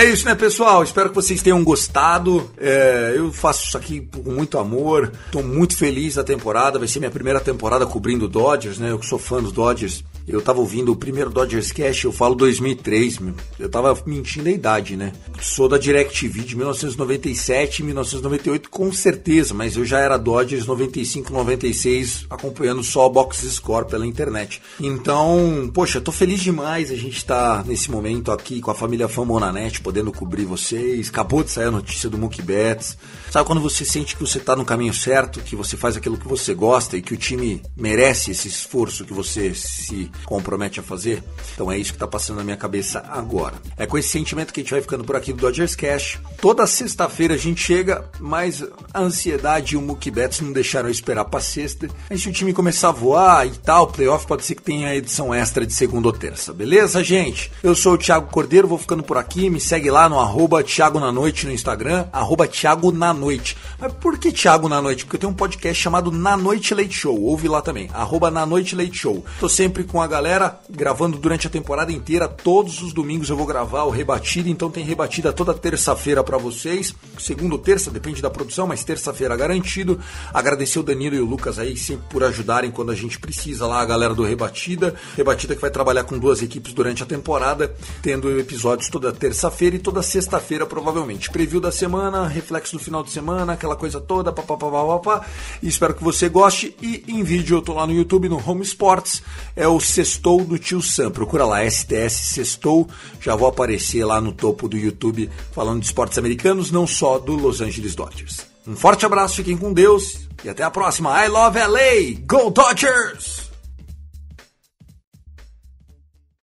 É 0.00 0.04
isso, 0.06 0.24
né, 0.24 0.34
pessoal? 0.34 0.82
Espero 0.82 1.10
que 1.10 1.14
vocês 1.14 1.42
tenham 1.42 1.62
gostado. 1.62 2.50
É, 2.56 3.12
eu 3.14 3.30
faço 3.30 3.66
isso 3.66 3.76
aqui 3.76 4.00
com 4.00 4.30
muito 4.30 4.56
amor. 4.56 5.12
Estou 5.26 5.42
muito 5.42 5.76
feliz 5.76 6.14
da 6.14 6.24
temporada. 6.24 6.78
Vai 6.78 6.88
ser 6.88 7.00
minha 7.00 7.10
primeira 7.10 7.38
temporada 7.38 7.84
cobrindo 7.86 8.26
Dodgers, 8.26 8.78
né? 8.78 8.92
Eu 8.92 8.98
que 8.98 9.04
sou 9.04 9.18
fã 9.18 9.42
dos 9.42 9.52
Dodgers. 9.52 10.02
Eu 10.28 10.40
tava 10.40 10.60
ouvindo 10.60 10.92
o 10.92 10.96
primeiro 10.96 11.30
Dodgers 11.30 11.72
Cash, 11.72 12.04
eu 12.04 12.12
falo 12.12 12.34
2003, 12.34 13.18
meu. 13.18 13.34
eu 13.58 13.68
tava 13.68 13.96
mentindo 14.06 14.48
a 14.48 14.52
idade, 14.52 14.96
né? 14.96 15.12
Sou 15.40 15.68
da 15.68 15.78
DirecTV 15.78 16.42
de 16.42 16.56
1997 16.56 17.80
e 17.80 17.84
1998 17.84 18.70
com 18.70 18.92
certeza, 18.92 19.54
mas 19.54 19.76
eu 19.76 19.84
já 19.84 19.98
era 19.98 20.16
Dodgers 20.16 20.66
95, 20.66 21.32
96, 21.32 22.26
acompanhando 22.30 22.82
só 22.82 23.06
o 23.06 23.10
Box 23.10 23.38
Score 23.50 23.86
pela 23.86 24.06
internet. 24.06 24.60
Então, 24.78 25.70
poxa, 25.72 26.00
tô 26.00 26.12
feliz 26.12 26.40
demais 26.40 26.90
a 26.90 26.96
gente 26.96 27.24
tá 27.24 27.64
nesse 27.66 27.90
momento 27.90 28.30
aqui 28.30 28.60
com 28.60 28.70
a 28.70 28.74
família 28.74 29.08
Famonanet, 29.08 29.80
podendo 29.80 30.12
cobrir 30.12 30.44
vocês. 30.44 31.08
Acabou 31.08 31.42
de 31.42 31.50
sair 31.50 31.66
a 31.66 31.70
notícia 31.70 32.08
do 32.08 32.18
Mookie 32.18 32.42
Betts. 32.42 32.96
Sabe 33.30 33.46
quando 33.46 33.60
você 33.60 33.84
sente 33.84 34.16
que 34.16 34.22
você 34.22 34.38
tá 34.38 34.56
no 34.56 34.64
caminho 34.64 34.94
certo, 34.94 35.40
que 35.40 35.56
você 35.56 35.76
faz 35.76 35.96
aquilo 35.96 36.16
que 36.16 36.28
você 36.28 36.54
gosta 36.54 36.96
e 36.96 37.02
que 37.02 37.14
o 37.14 37.16
time 37.16 37.62
merece 37.76 38.30
esse 38.30 38.48
esforço 38.48 39.04
que 39.04 39.12
você 39.12 39.54
se 39.54 40.09
compromete 40.24 40.80
a 40.80 40.82
fazer? 40.82 41.22
Então 41.54 41.70
é 41.70 41.78
isso 41.78 41.92
que 41.92 41.98
tá 41.98 42.06
passando 42.06 42.38
na 42.38 42.44
minha 42.44 42.56
cabeça 42.56 43.04
agora. 43.08 43.54
É 43.76 43.86
com 43.86 43.98
esse 43.98 44.08
sentimento 44.08 44.52
que 44.52 44.60
a 44.60 44.62
gente 44.62 44.72
vai 44.72 44.80
ficando 44.80 45.04
por 45.04 45.16
aqui 45.16 45.32
do 45.32 45.40
Dodgers 45.40 45.74
Cash. 45.74 46.18
Toda 46.40 46.66
sexta-feira 46.66 47.34
a 47.34 47.38
gente 47.38 47.60
chega, 47.60 48.04
mas 48.18 48.64
a 48.92 49.00
ansiedade 49.00 49.74
e 49.74 49.76
o 49.76 49.82
Mookie 49.82 50.10
Betts 50.10 50.40
não 50.40 50.52
deixaram 50.52 50.88
eu 50.88 50.92
esperar 50.92 51.24
pra 51.24 51.40
sexta. 51.40 51.88
Aí 52.08 52.18
se 52.18 52.28
o 52.28 52.32
time 52.32 52.52
começar 52.52 52.88
a 52.88 52.92
voar 52.92 53.46
e 53.46 53.50
tal, 53.50 53.86
playoff 53.86 54.26
pode 54.26 54.44
ser 54.44 54.54
que 54.54 54.62
tenha 54.62 54.94
edição 54.94 55.34
extra 55.34 55.66
de 55.66 55.72
segunda 55.72 56.08
ou 56.08 56.12
terça. 56.12 56.52
Beleza, 56.52 57.02
gente? 57.04 57.52
Eu 57.62 57.74
sou 57.74 57.94
o 57.94 57.98
Thiago 57.98 58.30
Cordeiro, 58.30 58.68
vou 58.68 58.78
ficando 58.78 59.02
por 59.02 59.16
aqui. 59.16 59.50
Me 59.50 59.60
segue 59.60 59.90
lá 59.90 60.08
no 60.08 60.18
arroba 60.18 60.62
Thiago 60.62 61.00
na 61.00 61.12
Noite 61.12 61.46
no 61.46 61.52
Instagram, 61.52 62.06
arroba 62.12 62.46
Thiago 62.46 62.92
na 62.92 63.12
Noite. 63.12 63.56
Mas 63.78 63.92
por 63.92 64.18
que 64.18 64.32
Thiago 64.32 64.68
na 64.68 64.80
Noite? 64.80 65.04
Porque 65.04 65.16
eu 65.16 65.20
tenho 65.20 65.32
um 65.32 65.36
podcast 65.36 65.82
chamado 65.82 66.10
Na 66.10 66.36
Noite 66.36 66.74
Late 66.74 66.92
Show. 66.92 67.20
Ouve 67.20 67.48
lá 67.48 67.62
também, 67.62 67.88
arroba 67.92 68.30
Na 68.30 68.44
Noite 68.46 68.74
Late 68.74 68.96
Show. 68.96 69.24
Tô 69.38 69.48
sempre 69.48 69.84
com 69.84 69.99
a 70.02 70.06
galera 70.06 70.58
gravando 70.68 71.18
durante 71.18 71.46
a 71.46 71.50
temporada 71.50 71.92
inteira. 71.92 72.28
Todos 72.28 72.82
os 72.82 72.92
domingos 72.92 73.30
eu 73.30 73.36
vou 73.36 73.46
gravar 73.46 73.84
o 73.84 73.90
Rebatida, 73.90 74.48
então 74.48 74.70
tem 74.70 74.84
rebatida 74.84 75.32
toda 75.32 75.54
terça-feira 75.54 76.22
pra 76.22 76.38
vocês. 76.38 76.94
Segunda 77.18 77.54
ou 77.54 77.60
terça, 77.60 77.90
depende 77.90 78.22
da 78.22 78.30
produção, 78.30 78.66
mas 78.66 78.84
terça-feira 78.84 79.36
garantido. 79.36 80.00
Agradecer 80.32 80.78
o 80.78 80.82
Danilo 80.82 81.16
e 81.16 81.20
o 81.20 81.24
Lucas 81.24 81.58
aí 81.58 81.76
sempre 81.76 82.06
por 82.08 82.24
ajudarem 82.24 82.70
quando 82.70 82.90
a 82.90 82.94
gente 82.94 83.18
precisa 83.18 83.66
lá, 83.66 83.80
a 83.80 83.84
galera 83.84 84.14
do 84.14 84.24
Rebatida. 84.24 84.94
Rebatida 85.16 85.54
que 85.54 85.60
vai 85.60 85.70
trabalhar 85.70 86.04
com 86.04 86.18
duas 86.18 86.42
equipes 86.42 86.72
durante 86.72 87.02
a 87.02 87.06
temporada, 87.06 87.74
tendo 88.02 88.38
episódios 88.38 88.88
toda 88.88 89.12
terça-feira 89.12 89.76
e 89.76 89.78
toda 89.78 90.02
sexta-feira, 90.02 90.66
provavelmente. 90.66 91.30
Preview 91.30 91.60
da 91.60 91.72
semana, 91.72 92.26
reflexo 92.26 92.76
do 92.76 92.82
final 92.82 93.02
de 93.02 93.10
semana, 93.10 93.54
aquela 93.54 93.76
coisa 93.76 94.00
toda, 94.00 94.32
papapá. 94.32 95.26
Espero 95.62 95.94
que 95.94 96.02
você 96.02 96.28
goste. 96.28 96.76
E 96.80 97.04
em 97.08 97.22
vídeo 97.22 97.58
eu 97.58 97.62
tô 97.62 97.74
lá 97.74 97.86
no 97.86 97.92
YouTube, 97.92 98.28
no 98.28 98.42
Home 98.46 98.62
Sports. 98.62 99.22
É 99.56 99.66
o 99.66 99.80
Sextou 99.90 100.44
do 100.44 100.58
Tio 100.58 100.80
Sam. 100.80 101.10
Procura 101.10 101.44
lá, 101.44 101.68
STS 101.68 102.12
Sextou. 102.12 102.88
Já 103.20 103.36
vou 103.36 103.48
aparecer 103.48 104.04
lá 104.04 104.20
no 104.20 104.32
topo 104.32 104.68
do 104.68 104.76
YouTube 104.76 105.30
falando 105.52 105.80
de 105.80 105.86
esportes 105.86 106.18
americanos, 106.18 106.70
não 106.70 106.86
só 106.86 107.18
do 107.18 107.34
Los 107.34 107.60
Angeles 107.60 107.94
Dodgers. 107.94 108.46
Um 108.66 108.76
forte 108.76 109.04
abraço, 109.04 109.36
fiquem 109.36 109.56
com 109.56 109.72
Deus 109.72 110.20
e 110.44 110.48
até 110.48 110.62
a 110.62 110.70
próxima. 110.70 111.24
I 111.24 111.28
love 111.28 111.58
LA! 111.58 112.20
Go 112.26 112.50
Dodgers! 112.50 113.49